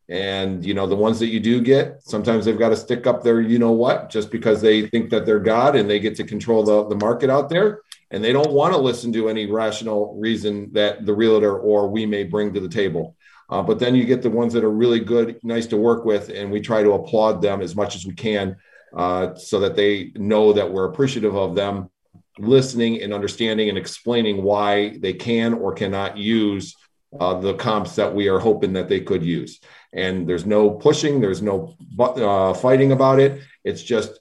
And 0.09 0.65
you 0.65 0.75
know, 0.75 0.87
the 0.87 0.97
ones 0.97 1.19
that 1.21 1.29
you 1.29 1.41
do 1.41 1.61
get, 1.61 2.03
sometimes 2.03 2.45
they've 2.45 2.59
got 2.59 2.69
to 2.69 2.77
stick 2.77 3.07
up 3.07 3.23
their, 3.23 3.41
you 3.41 3.59
know 3.59 3.71
what, 3.71 4.11
just 4.11 4.31
because 4.31 4.61
they 4.61 4.87
think 4.89 5.11
that 5.11 5.25
they're 5.25 5.41
God 5.41 5.75
and 5.75 5.89
they 5.89 6.01
get 6.01 6.17
to 6.17 6.25
control 6.25 6.63
the, 6.65 6.87
the 6.89 6.97
market 6.97 7.31
out 7.31 7.49
there. 7.49 7.81
And 8.13 8.23
they 8.23 8.33
don't 8.33 8.53
want 8.53 8.75
to 8.75 8.81
listen 8.81 9.13
to 9.15 9.29
any 9.29 9.47
rational 9.47 10.17
reason 10.19 10.73
that 10.73 11.05
the 11.05 11.15
realtor 11.15 11.59
or 11.59 11.89
we 11.89 12.07
may 12.07 12.23
bring 12.23 12.55
to 12.55 12.61
the 12.61 12.69
table. 12.69 13.17
Uh, 13.51 13.63
but 13.63 13.81
then 13.81 13.95
you 13.95 14.05
get 14.05 14.23
the 14.23 14.31
ones 14.31 14.53
that 14.53 14.65
are 14.65 14.71
really 14.71 15.01
good, 15.01 15.41
nice 15.43 15.67
to 15.67 15.77
work 15.77 16.05
with, 16.05 16.29
and 16.29 16.51
we 16.51 16.61
try 16.61 16.83
to 16.83 16.93
applaud 16.93 17.43
them 17.43 17.61
as 17.61 17.75
much 17.75 17.97
as 17.97 18.07
we 18.07 18.15
can 18.15 18.57
uh, 18.97 19.35
so 19.35 19.59
that 19.59 19.75
they 19.75 20.13
know 20.15 20.53
that 20.53 20.71
we're 20.71 20.85
appreciative 20.85 21.35
of 21.35 21.55
them 21.57 21.91
listening 22.39 23.03
and 23.03 23.13
understanding 23.13 23.69
and 23.69 23.77
explaining 23.77 24.43
why 24.43 24.97
they 24.99 25.13
can 25.13 25.55
or 25.55 25.73
cannot 25.73 26.17
use 26.17 26.77
uh, 27.19 27.35
the 27.41 27.55
comps 27.55 27.97
that 27.97 28.15
we 28.15 28.29
are 28.29 28.39
hoping 28.39 28.73
that 28.73 28.89
they 28.89 29.01
could 29.01 29.23
use 29.23 29.61
and 29.93 30.27
there's 30.27 30.47
no 30.47 30.71
pushing, 30.71 31.21
there's 31.21 31.43
no 31.43 31.77
uh, 31.99 32.55
fighting 32.55 32.93
about 32.93 33.21
it. 33.21 33.43
It's 33.65 33.83
just, 33.83 34.19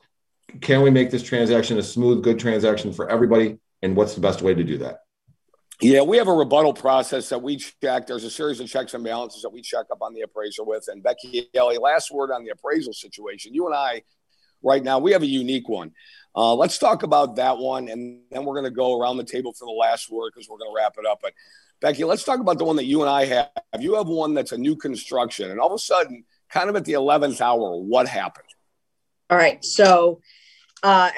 can 0.60 0.82
we 0.82 0.90
make 0.90 1.12
this 1.12 1.24
transaction 1.24 1.78
a 1.78 1.84
smooth, 1.84 2.24
good 2.24 2.40
transaction 2.40 2.92
for 2.92 3.10
everybody? 3.10 3.58
And 3.82 3.96
what's 3.96 4.16
the 4.16 4.22
best 4.22 4.42
way 4.42 4.54
to 4.54 4.64
do 4.64 4.78
that? 4.80 5.00
Yeah, 5.82 6.02
we 6.02 6.18
have 6.18 6.28
a 6.28 6.34
rebuttal 6.34 6.74
process 6.74 7.30
that 7.30 7.42
we 7.42 7.58
check. 7.58 8.06
There's 8.06 8.24
a 8.24 8.30
series 8.30 8.60
of 8.60 8.70
checks 8.70 8.94
and 8.94 9.04
balances 9.04 9.42
that 9.42 9.50
we 9.50 9.64
check 9.64 9.88
up 9.92 10.02
on 10.02 10.14
the 10.14 10.22
appraiser 10.22 10.64
with. 10.64 10.86
And 10.88 11.02
Becky 11.02 11.50
Alley, 11.56 11.80
last 11.80 12.12
word 12.12 12.32
on 12.32 12.44
the 12.44 12.52
appraisal 12.52 12.94
situation. 12.94 13.56
You 13.56 13.66
and 13.66 13.74
I, 13.74 14.04
right 14.62 14.84
now, 14.84 15.00
we 15.00 15.12
have 15.12 15.24
a 15.24 15.28
unique 15.28 15.68
one. 15.68 15.92
Uh, 16.36 16.54
let's 16.54 16.78
talk 16.78 17.02
about 17.02 17.36
that 17.38 17.58
one, 17.58 17.90
and 17.90 18.22
then 18.30 18.46
we're 18.46 18.54
going 18.54 18.66
to 18.66 18.70
go 18.70 19.00
around 19.00 19.18
the 19.18 19.24
table 19.24 19.54
for 19.54 19.66
the 19.66 19.72
last 19.72 20.12
word 20.12 20.32
because 20.34 20.48
we're 20.48 20.60
going 20.60 20.70
to 20.70 20.76
wrap 20.76 20.96
it 21.00 21.06
up. 21.06 21.20
But 21.22 21.34
Becky, 21.82 22.04
let's 22.04 22.24
talk 22.24 22.40
about 22.40 22.60
the 22.60 22.64
one 22.64 22.76
that 22.76 22.86
you 22.86 23.02
and 23.02 23.10
I 23.10 23.26
have. 23.26 23.50
You 23.80 23.96
have 23.96 24.08
one 24.08 24.36
that's 24.36 24.52
a 24.52 24.58
new 24.58 24.76
construction, 24.76 25.50
and 25.50 25.60
all 25.60 25.68
of 25.68 25.74
a 25.74 25.80
sudden, 25.80 26.26
kind 26.52 26.70
of 26.70 26.76
at 26.76 26.86
the 26.86 26.94
11th 26.94 27.42
hour, 27.42 27.76
what 27.82 28.08
happened? 28.08 28.48
All 29.32 29.38
right. 29.38 29.64
So 29.66 30.22
uh, 30.84 31.10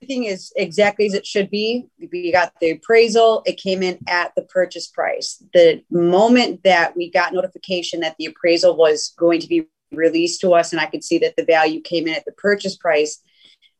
everything 0.00 0.24
is 0.24 0.52
exactly 0.56 1.06
as 1.06 1.14
it 1.14 1.26
should 1.26 1.50
be. 1.50 1.86
We 2.12 2.30
got 2.30 2.52
the 2.60 2.72
appraisal, 2.72 3.42
it 3.46 3.60
came 3.60 3.82
in 3.82 3.98
at 4.06 4.32
the 4.36 4.42
purchase 4.42 4.86
price. 4.86 5.42
The 5.52 5.82
moment 5.90 6.62
that 6.64 6.96
we 6.96 7.10
got 7.10 7.32
notification 7.32 8.00
that 8.00 8.14
the 8.18 8.26
appraisal 8.26 8.76
was 8.76 9.12
going 9.18 9.40
to 9.40 9.48
be 9.48 9.66
released 9.90 10.40
to 10.42 10.54
us, 10.54 10.72
and 10.72 10.80
I 10.80 10.86
could 10.86 11.02
see 11.02 11.18
that 11.18 11.36
the 11.36 11.44
value 11.44 11.80
came 11.80 12.06
in 12.06 12.14
at 12.14 12.24
the 12.24 12.32
purchase 12.32 12.76
price, 12.76 13.20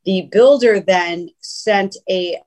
the 0.05 0.29
builder 0.33 0.81
then 0.81 1.29
sent 1.41 1.97
a 2.11 2.41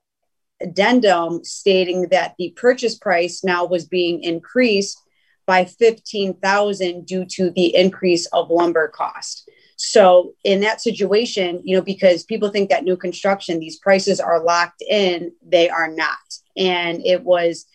addendum 0.60 1.42
stating 1.42 2.08
that 2.10 2.34
the 2.38 2.52
purchase 2.56 2.96
price 2.96 3.42
now 3.42 3.64
was 3.64 3.86
being 3.86 4.22
increased 4.22 5.00
by 5.46 5.64
15,000 5.64 7.04
due 7.04 7.24
to 7.24 7.50
the 7.50 7.74
increase 7.74 8.26
of 8.26 8.50
lumber 8.50 8.88
cost. 8.88 9.48
So 9.84 10.34
in 10.44 10.60
that 10.60 10.80
situation, 10.80 11.60
you 11.64 11.74
know, 11.74 11.82
because 11.82 12.22
people 12.22 12.50
think 12.50 12.70
that 12.70 12.84
new 12.84 12.96
construction, 12.96 13.58
these 13.58 13.80
prices 13.80 14.20
are 14.20 14.40
locked 14.40 14.80
in, 14.88 15.32
they 15.44 15.68
are 15.68 15.88
not. 15.88 16.18
And 16.56 17.04
it 17.04 17.24
was 17.24 17.66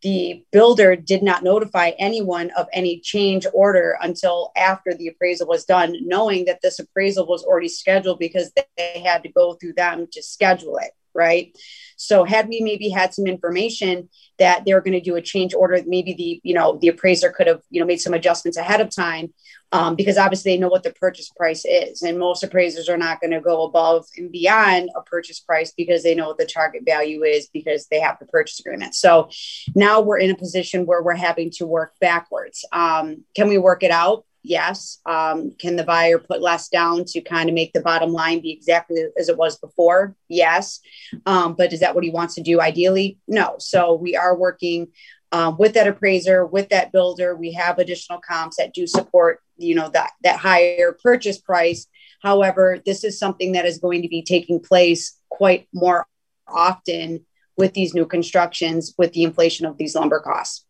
the 0.00 0.44
builder 0.52 0.94
did 0.94 1.24
not 1.24 1.42
notify 1.42 1.90
anyone 1.98 2.52
of 2.56 2.68
any 2.72 3.00
change 3.00 3.48
order 3.52 3.98
until 4.00 4.52
after 4.56 4.94
the 4.94 5.08
appraisal 5.08 5.48
was 5.48 5.64
done, 5.64 5.96
knowing 6.02 6.44
that 6.44 6.60
this 6.62 6.78
appraisal 6.78 7.26
was 7.26 7.42
already 7.42 7.68
scheduled 7.68 8.20
because 8.20 8.52
they 8.54 9.02
had 9.04 9.24
to 9.24 9.28
go 9.28 9.54
through 9.54 9.72
them 9.72 10.06
to 10.12 10.22
schedule 10.22 10.76
it 10.76 10.92
right? 11.16 11.56
So 11.96 12.24
had 12.24 12.48
we 12.48 12.60
maybe 12.60 12.90
had 12.90 13.14
some 13.14 13.26
information 13.26 14.08
that 14.38 14.64
they 14.64 14.74
were 14.74 14.82
going 14.82 14.92
to 14.92 15.00
do 15.00 15.16
a 15.16 15.22
change 15.22 15.54
order, 15.54 15.80
maybe 15.86 16.12
the 16.12 16.40
you 16.44 16.54
know 16.54 16.78
the 16.80 16.88
appraiser 16.88 17.30
could 17.30 17.46
have 17.46 17.62
you 17.70 17.80
know 17.80 17.86
made 17.86 18.00
some 18.00 18.14
adjustments 18.14 18.58
ahead 18.58 18.80
of 18.80 18.94
time 18.94 19.32
um, 19.72 19.96
because 19.96 20.18
obviously 20.18 20.52
they 20.52 20.58
know 20.58 20.68
what 20.68 20.82
the 20.82 20.92
purchase 20.92 21.30
price 21.30 21.64
is, 21.64 22.02
and 22.02 22.18
most 22.18 22.44
appraisers 22.44 22.88
are 22.88 22.98
not 22.98 23.20
going 23.20 23.30
to 23.30 23.40
go 23.40 23.64
above 23.64 24.04
and 24.16 24.30
beyond 24.30 24.90
a 24.94 25.02
purchase 25.02 25.40
price 25.40 25.72
because 25.76 26.02
they 26.02 26.14
know 26.14 26.28
what 26.28 26.38
the 26.38 26.46
target 26.46 26.82
value 26.84 27.22
is 27.22 27.48
because 27.48 27.86
they 27.86 27.98
have 27.98 28.18
the 28.20 28.26
purchase 28.26 28.60
agreement. 28.60 28.94
So 28.94 29.30
now 29.74 30.02
we're 30.02 30.18
in 30.18 30.30
a 30.30 30.36
position 30.36 30.84
where 30.84 31.02
we're 31.02 31.14
having 31.14 31.50
to 31.52 31.66
work 31.66 31.94
backwards. 31.98 32.64
Um, 32.72 33.24
can 33.34 33.48
we 33.48 33.56
work 33.56 33.82
it 33.82 33.90
out? 33.90 34.25
Yes. 34.48 35.00
Um, 35.06 35.50
can 35.58 35.74
the 35.74 35.82
buyer 35.82 36.20
put 36.20 36.40
less 36.40 36.68
down 36.68 37.04
to 37.06 37.20
kind 37.20 37.48
of 37.48 37.54
make 37.54 37.72
the 37.72 37.80
bottom 37.80 38.12
line 38.12 38.40
be 38.40 38.52
exactly 38.52 39.02
as 39.18 39.28
it 39.28 39.36
was 39.36 39.58
before? 39.58 40.14
Yes. 40.28 40.78
Um, 41.26 41.54
but 41.54 41.72
is 41.72 41.80
that 41.80 41.96
what 41.96 42.04
he 42.04 42.10
wants 42.10 42.36
to 42.36 42.42
do 42.42 42.60
ideally? 42.60 43.18
No. 43.26 43.56
So 43.58 43.94
we 43.94 44.14
are 44.14 44.38
working 44.38 44.86
um, 45.32 45.56
with 45.58 45.74
that 45.74 45.88
appraiser, 45.88 46.46
with 46.46 46.68
that 46.68 46.92
builder. 46.92 47.34
We 47.34 47.54
have 47.54 47.80
additional 47.80 48.20
comps 48.20 48.58
that 48.58 48.72
do 48.72 48.86
support, 48.86 49.40
you 49.56 49.74
know, 49.74 49.88
that 49.88 50.12
that 50.22 50.38
higher 50.38 50.96
purchase 51.02 51.38
price. 51.38 51.88
However, 52.22 52.80
this 52.86 53.02
is 53.02 53.18
something 53.18 53.52
that 53.52 53.66
is 53.66 53.78
going 53.78 54.02
to 54.02 54.08
be 54.08 54.22
taking 54.22 54.60
place 54.60 55.18
quite 55.28 55.66
more 55.74 56.06
often 56.46 57.26
with 57.56 57.74
these 57.74 57.94
new 57.94 58.06
constructions 58.06 58.94
with 58.96 59.12
the 59.12 59.24
inflation 59.24 59.66
of 59.66 59.76
these 59.76 59.96
lumber 59.96 60.20
costs. 60.20 60.65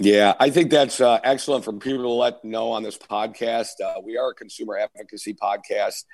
Yeah, 0.00 0.34
I 0.40 0.50
think 0.50 0.70
that's 0.70 1.00
uh, 1.00 1.20
excellent 1.22 1.64
for 1.64 1.72
people 1.72 2.02
to 2.02 2.08
let 2.08 2.44
know 2.44 2.72
on 2.72 2.82
this 2.82 2.98
podcast. 2.98 3.80
Uh, 3.82 4.00
we 4.02 4.16
are 4.16 4.30
a 4.30 4.34
consumer 4.34 4.76
advocacy 4.76 5.34
podcast. 5.34 6.04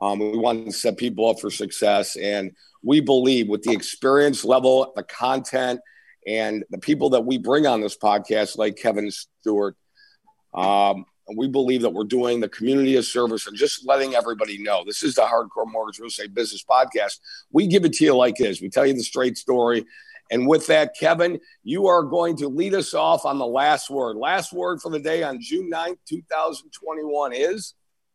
Um, 0.00 0.20
we 0.20 0.38
want 0.38 0.66
to 0.66 0.72
set 0.72 0.96
people 0.96 1.28
up 1.28 1.40
for 1.40 1.50
success. 1.50 2.16
And 2.16 2.52
we 2.82 3.00
believe 3.00 3.48
with 3.48 3.62
the 3.62 3.72
experience 3.72 4.44
level, 4.44 4.92
the 4.94 5.02
content, 5.02 5.80
and 6.26 6.64
the 6.70 6.78
people 6.78 7.10
that 7.10 7.22
we 7.22 7.38
bring 7.38 7.66
on 7.66 7.80
this 7.80 7.96
podcast, 7.96 8.56
like 8.56 8.76
Kevin 8.76 9.10
Stewart, 9.10 9.76
um, 10.54 11.04
we 11.36 11.48
believe 11.48 11.82
that 11.82 11.90
we're 11.90 12.04
doing 12.04 12.38
the 12.38 12.48
community 12.48 12.96
a 12.96 13.02
service 13.02 13.46
and 13.46 13.56
just 13.56 13.86
letting 13.86 14.14
everybody 14.14 14.62
know 14.62 14.84
this 14.86 15.02
is 15.02 15.16
the 15.16 15.22
Hardcore 15.22 15.70
Mortgage 15.70 15.98
Real 15.98 16.08
Estate 16.08 16.34
Business 16.34 16.64
Podcast. 16.68 17.18
We 17.50 17.66
give 17.66 17.84
it 17.84 17.94
to 17.94 18.04
you 18.04 18.14
like 18.14 18.36
this. 18.36 18.60
We 18.60 18.68
tell 18.68 18.86
you 18.86 18.92
the 18.92 19.02
straight 19.02 19.36
story. 19.36 19.86
And 20.30 20.46
with 20.46 20.66
that, 20.68 20.94
Kevin, 20.98 21.40
you 21.62 21.86
are 21.86 22.02
going 22.02 22.36
to 22.38 22.48
lead 22.48 22.74
us 22.74 22.94
off 22.94 23.24
on 23.24 23.38
the 23.38 23.46
last 23.46 23.90
word. 23.90 24.16
Last 24.16 24.52
word 24.52 24.80
for 24.80 24.90
the 24.90 24.98
day 24.98 25.22
on 25.22 25.40
June 25.40 25.70
9th, 25.70 25.98
2021 26.08 27.32
is 27.32 27.74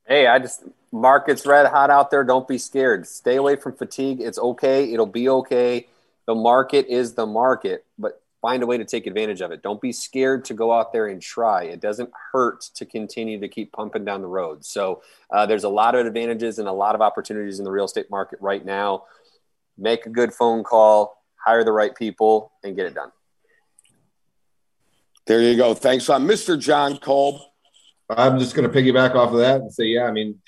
Hey, 0.10 0.26
I 0.26 0.40
just 0.40 0.64
market's 0.92 1.46
red 1.46 1.68
hot 1.68 1.92
out 1.92 2.10
there. 2.10 2.24
Don't 2.24 2.48
be 2.48 2.58
scared. 2.58 3.06
Stay 3.08 3.36
away 3.36 3.56
from 3.56 3.74
fatigue. 3.74 4.20
It's 4.22 4.40
okay. 4.40 4.92
It'll 4.92 5.06
be 5.06 5.30
okay. 5.30 5.88
The 6.26 6.34
market 6.34 6.88
is 6.88 7.14
the 7.14 7.28
market, 7.28 7.86
but 8.00 8.20
find 8.42 8.64
a 8.64 8.66
way 8.66 8.80
to 8.80 8.86
take 8.86 9.06
advantage 9.06 9.42
of 9.42 9.52
it. 9.52 9.62
Don't 9.62 9.80
be 9.80 9.92
scared 9.92 10.46
to 10.46 10.56
go 10.56 10.74
out 10.74 10.92
there 10.94 11.06
and 11.06 11.22
try. 11.22 11.66
It 11.66 11.80
doesn't 11.80 12.10
hurt 12.32 12.62
to 12.74 12.88
continue 12.88 13.40
to 13.40 13.48
keep 13.48 13.72
pumping 13.72 14.04
down 14.04 14.22
the 14.22 14.28
road. 14.28 14.66
So 14.66 15.04
uh, 15.30 15.46
there's 15.46 15.64
a 15.64 15.70
lot 15.70 15.94
of 15.94 16.08
advantages 16.08 16.58
and 16.58 16.68
a 16.68 16.74
lot 16.74 16.96
of 16.96 17.02
opportunities 17.02 17.60
in 17.60 17.66
the 17.66 17.72
real 17.72 17.86
estate 17.86 18.10
market 18.10 18.40
right 18.42 18.66
now. 18.66 19.04
Make 19.78 20.08
a 20.08 20.10
good 20.10 20.34
phone 20.34 20.64
call, 20.64 21.19
hire 21.46 21.64
the 21.64 21.72
right 21.72 21.96
people, 21.96 22.52
and 22.64 22.76
get 22.76 22.86
it 22.86 22.96
done. 22.96 23.12
There 25.28 25.42
you 25.42 25.56
go. 25.56 25.74
Thanks, 25.74 26.10
on 26.10 26.26
Mr. 26.28 26.60
John 26.60 26.98
Kolb. 26.98 27.42
I'm 28.10 28.40
just 28.40 28.56
going 28.56 28.70
to 28.70 28.76
piggyback 28.76 29.14
off 29.14 29.32
of 29.32 29.40
that 29.40 29.62
and 29.62 29.72
say, 29.72 29.86
yeah, 29.86 30.06
I 30.06 30.12
mean, 30.12 30.40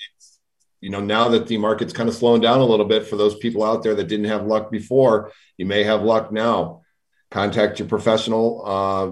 you 0.80 0.90
know, 0.90 1.00
now 1.00 1.28
that 1.28 1.46
the 1.46 1.56
market's 1.58 1.92
kind 1.92 2.08
of 2.08 2.14
slowing 2.16 2.40
down 2.40 2.58
a 2.58 2.64
little 2.64 2.86
bit 2.86 3.06
for 3.06 3.16
those 3.16 3.36
people 3.36 3.62
out 3.62 3.84
there 3.84 3.94
that 3.94 4.08
didn't 4.08 4.26
have 4.26 4.46
luck 4.46 4.72
before, 4.72 5.30
you 5.56 5.66
may 5.66 5.84
have 5.84 6.02
luck 6.02 6.32
now. 6.32 6.82
Contact 7.30 7.78
your 7.78 7.86
professional 7.86 8.62
uh, 8.66 9.10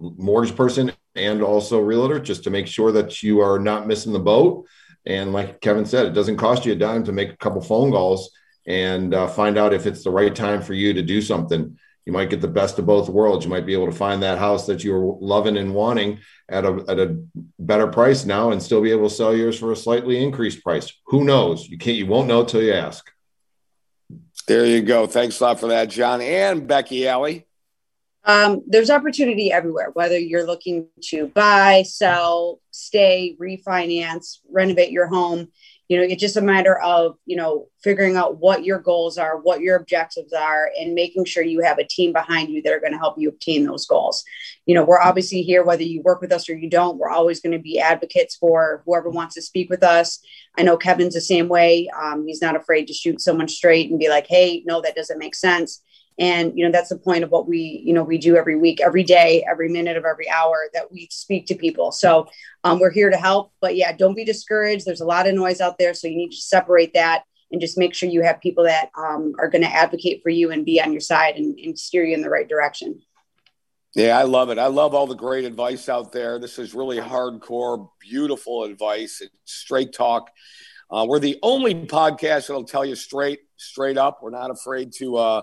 mortgage 0.00 0.56
person 0.56 0.90
and 1.14 1.42
also 1.42 1.78
realtor 1.78 2.18
just 2.18 2.44
to 2.44 2.50
make 2.50 2.66
sure 2.66 2.90
that 2.92 3.22
you 3.22 3.40
are 3.40 3.58
not 3.58 3.86
missing 3.86 4.14
the 4.14 4.18
boat. 4.18 4.66
And 5.04 5.34
like 5.34 5.60
Kevin 5.60 5.84
said, 5.84 6.06
it 6.06 6.14
doesn't 6.14 6.38
cost 6.38 6.64
you 6.64 6.72
a 6.72 6.76
dime 6.76 7.04
to 7.04 7.12
make 7.12 7.30
a 7.30 7.36
couple 7.36 7.60
phone 7.60 7.90
calls 7.90 8.30
and 8.66 9.14
uh, 9.14 9.26
find 9.26 9.58
out 9.58 9.72
if 9.72 9.86
it's 9.86 10.04
the 10.04 10.10
right 10.10 10.34
time 10.34 10.62
for 10.62 10.74
you 10.74 10.92
to 10.94 11.02
do 11.02 11.22
something 11.22 11.76
you 12.06 12.12
might 12.12 12.30
get 12.30 12.40
the 12.40 12.48
best 12.48 12.78
of 12.78 12.86
both 12.86 13.08
worlds. 13.08 13.44
You 13.44 13.50
might 13.50 13.66
be 13.66 13.72
able 13.72 13.86
to 13.86 13.92
find 13.92 14.22
that 14.22 14.38
house 14.38 14.66
that 14.66 14.82
you 14.82 14.92
were 14.92 15.16
loving 15.20 15.56
and 15.56 15.74
wanting 15.74 16.18
at 16.48 16.64
a, 16.64 16.84
at 16.88 16.98
a 16.98 17.22
better 17.58 17.86
price 17.86 18.24
now 18.24 18.50
and 18.50 18.62
still 18.62 18.82
be 18.82 18.90
able 18.90 19.08
to 19.08 19.14
sell 19.14 19.32
yours 19.32 19.58
for 19.58 19.70
a 19.70 19.76
slightly 19.76 20.22
increased 20.22 20.64
price. 20.64 20.92
Who 21.06 21.24
knows? 21.24 21.68
You 21.68 21.78
can't, 21.78 21.96
you 21.96 22.06
won't 22.06 22.28
know 22.28 22.44
till 22.44 22.62
you 22.62 22.72
ask. 22.72 23.10
There 24.48 24.66
you 24.66 24.82
go. 24.82 25.06
Thanks 25.06 25.40
a 25.40 25.44
lot 25.44 25.60
for 25.60 25.68
that, 25.68 25.88
John 25.88 26.20
and 26.20 26.66
Becky 26.66 27.06
Alley. 27.06 27.46
Um, 28.24 28.62
there's 28.66 28.90
opportunity 28.90 29.52
everywhere, 29.52 29.90
whether 29.92 30.18
you're 30.18 30.44
looking 30.44 30.88
to 31.04 31.28
buy, 31.28 31.84
sell, 31.86 32.60
stay, 32.70 33.36
refinance, 33.40 34.38
renovate 34.50 34.90
your 34.90 35.06
home 35.06 35.48
you 35.90 35.96
know 35.96 36.04
it's 36.04 36.20
just 36.20 36.36
a 36.36 36.40
matter 36.40 36.78
of 36.78 37.16
you 37.26 37.36
know 37.36 37.66
figuring 37.82 38.14
out 38.16 38.38
what 38.38 38.64
your 38.64 38.78
goals 38.78 39.18
are 39.18 39.38
what 39.38 39.60
your 39.60 39.74
objectives 39.74 40.32
are 40.32 40.70
and 40.78 40.94
making 40.94 41.24
sure 41.24 41.42
you 41.42 41.60
have 41.62 41.78
a 41.78 41.84
team 41.84 42.12
behind 42.12 42.48
you 42.48 42.62
that 42.62 42.72
are 42.72 42.78
going 42.78 42.92
to 42.92 42.98
help 42.98 43.16
you 43.18 43.28
obtain 43.28 43.66
those 43.66 43.86
goals. 43.86 44.22
You 44.66 44.76
know 44.76 44.84
we're 44.84 45.00
obviously 45.00 45.42
here 45.42 45.64
whether 45.64 45.82
you 45.82 46.00
work 46.02 46.20
with 46.20 46.30
us 46.30 46.48
or 46.48 46.54
you 46.54 46.70
don't 46.70 46.96
we're 46.96 47.10
always 47.10 47.40
going 47.40 47.52
to 47.52 47.58
be 47.58 47.80
advocates 47.80 48.36
for 48.36 48.82
whoever 48.86 49.10
wants 49.10 49.34
to 49.34 49.42
speak 49.42 49.68
with 49.68 49.82
us. 49.82 50.20
I 50.56 50.62
know 50.62 50.76
kevin's 50.76 51.14
the 51.14 51.20
same 51.20 51.48
way. 51.48 51.90
Um, 52.00 52.24
he's 52.24 52.40
not 52.40 52.56
afraid 52.56 52.86
to 52.86 52.94
shoot 52.94 53.20
someone 53.20 53.48
straight 53.48 53.90
and 53.90 53.98
be 53.98 54.08
like 54.08 54.28
hey 54.28 54.62
no 54.64 54.80
that 54.80 54.94
doesn't 54.94 55.18
make 55.18 55.34
sense 55.34 55.82
and 56.20 56.56
you 56.56 56.64
know 56.64 56.70
that's 56.70 56.90
the 56.90 56.98
point 56.98 57.24
of 57.24 57.30
what 57.30 57.48
we 57.48 57.82
you 57.84 57.92
know 57.92 58.04
we 58.04 58.18
do 58.18 58.36
every 58.36 58.54
week 58.54 58.80
every 58.80 59.02
day 59.02 59.44
every 59.50 59.68
minute 59.68 59.96
of 59.96 60.04
every 60.04 60.28
hour 60.30 60.68
that 60.72 60.92
we 60.92 61.08
speak 61.10 61.46
to 61.46 61.54
people 61.54 61.90
so 61.90 62.28
um, 62.62 62.78
we're 62.78 62.90
here 62.90 63.10
to 63.10 63.16
help 63.16 63.52
but 63.60 63.74
yeah 63.74 63.90
don't 63.90 64.14
be 64.14 64.24
discouraged 64.24 64.86
there's 64.86 65.00
a 65.00 65.06
lot 65.06 65.26
of 65.26 65.34
noise 65.34 65.60
out 65.60 65.78
there 65.78 65.94
so 65.94 66.06
you 66.06 66.16
need 66.16 66.30
to 66.30 66.36
separate 66.36 66.94
that 66.94 67.24
and 67.50 67.60
just 67.60 67.76
make 67.76 67.94
sure 67.94 68.08
you 68.08 68.22
have 68.22 68.40
people 68.40 68.62
that 68.62 68.90
um, 68.96 69.32
are 69.40 69.48
going 69.48 69.62
to 69.62 69.74
advocate 69.74 70.22
for 70.22 70.28
you 70.28 70.52
and 70.52 70.64
be 70.64 70.80
on 70.80 70.92
your 70.92 71.00
side 71.00 71.34
and, 71.34 71.58
and 71.58 71.76
steer 71.76 72.04
you 72.04 72.14
in 72.14 72.22
the 72.22 72.30
right 72.30 72.48
direction 72.48 73.00
yeah, 73.96 74.16
I 74.16 74.22
love 74.22 74.50
it. 74.50 74.58
I 74.58 74.68
love 74.68 74.94
all 74.94 75.08
the 75.08 75.16
great 75.16 75.44
advice 75.44 75.88
out 75.88 76.12
there. 76.12 76.38
This 76.38 76.60
is 76.60 76.74
really 76.74 76.98
hardcore, 76.98 77.88
beautiful 78.00 78.62
advice. 78.62 79.20
It's 79.20 79.34
straight 79.46 79.92
talk. 79.92 80.30
Uh, 80.88 81.06
we're 81.08 81.18
the 81.18 81.40
only 81.42 81.74
podcast 81.74 82.46
that'll 82.46 82.62
tell 82.62 82.84
you 82.84 82.94
straight, 82.94 83.40
straight 83.56 83.98
up. 83.98 84.20
We're 84.22 84.30
not 84.30 84.52
afraid 84.52 84.92
to 84.98 85.16
uh, 85.16 85.42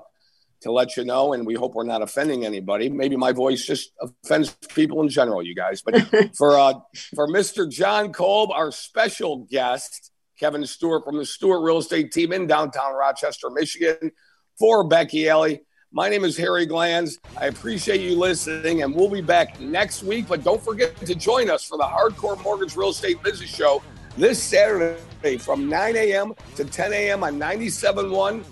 to 0.61 0.71
let 0.71 0.97
you 0.97 1.05
know, 1.05 1.33
and 1.33 1.45
we 1.45 1.53
hope 1.53 1.75
we're 1.75 1.83
not 1.83 2.01
offending 2.01 2.45
anybody. 2.45 2.89
Maybe 2.89 3.15
my 3.15 3.31
voice 3.31 3.65
just 3.65 3.91
offends 4.01 4.55
people 4.69 5.01
in 5.01 5.09
general, 5.09 5.43
you 5.43 5.55
guys. 5.55 5.81
But 5.81 6.01
for 6.37 6.57
uh, 6.57 6.73
for 7.15 7.27
Mr. 7.27 7.69
John 7.69 8.11
Kolb, 8.11 8.51
our 8.51 8.71
special 8.71 9.47
guest, 9.49 10.11
Kevin 10.39 10.65
Stewart 10.65 11.03
from 11.03 11.17
the 11.17 11.25
Stewart 11.25 11.63
Real 11.63 11.77
Estate 11.77 12.11
Team 12.11 12.33
in 12.33 12.47
downtown 12.47 12.93
Rochester, 12.93 13.49
Michigan, 13.49 14.11
for 14.57 14.83
Becky 14.87 15.29
Alley. 15.29 15.61
My 15.91 16.09
name 16.09 16.25
is 16.25 16.35
Harry 16.37 16.65
Glanz. 16.65 17.17
I 17.37 17.45
appreciate 17.45 18.01
you 18.01 18.17
listening, 18.17 18.83
and 18.83 18.93
we'll 18.93 19.09
be 19.09 19.21
back 19.21 19.59
next 19.61 20.03
week. 20.03 20.27
But 20.27 20.43
don't 20.43 20.61
forget 20.61 20.95
to 20.97 21.15
join 21.15 21.49
us 21.49 21.63
for 21.63 21.77
the 21.77 21.85
Hardcore 21.85 22.41
Mortgage 22.43 22.75
Real 22.75 22.89
Estate 22.89 23.23
Business 23.23 23.49
Show 23.49 23.81
this 24.17 24.41
Saturday 24.41 25.37
from 25.37 25.69
9 25.69 25.95
a.m. 25.95 26.33
to 26.55 26.65
10 26.65 26.91
a.m. 26.91 27.23
on 27.23 27.39
97.1 27.39 28.43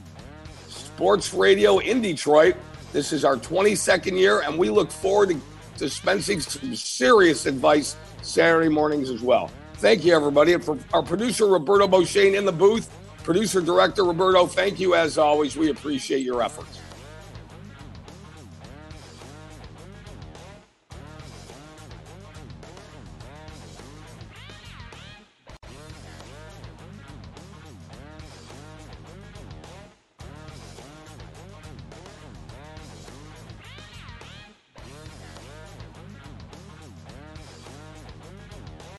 Sports 0.96 1.34
Radio 1.34 1.80
in 1.80 2.02
Detroit. 2.02 2.56
This 2.94 3.12
is 3.12 3.26
our 3.26 3.36
22nd 3.36 4.18
year, 4.18 4.44
and 4.44 4.58
we 4.58 4.70
look 4.70 4.90
forward 4.90 5.28
to 5.28 5.42
dispensing 5.78 6.40
some 6.40 6.74
serious 6.74 7.46
advice 7.46 7.98
Saturday 8.22 8.70
mornings 8.70 9.10
as 9.10 9.22
well. 9.22 9.52
Thank 9.74 10.06
you, 10.06 10.16
everybody. 10.16 10.54
And 10.54 10.64
for 10.64 10.80
our 10.94 11.04
producer, 11.04 11.48
Roberto 11.48 11.86
Beauchene, 11.86 12.38
in 12.38 12.46
the 12.46 12.52
booth, 12.54 12.90
producer 13.26 13.60
director 13.60 14.06
Roberto, 14.06 14.46
thank 14.46 14.80
you 14.80 14.96
as 14.96 15.18
always. 15.18 15.58
We 15.58 15.70
appreciate 15.70 16.22
your 16.22 16.42
efforts. 16.42 16.80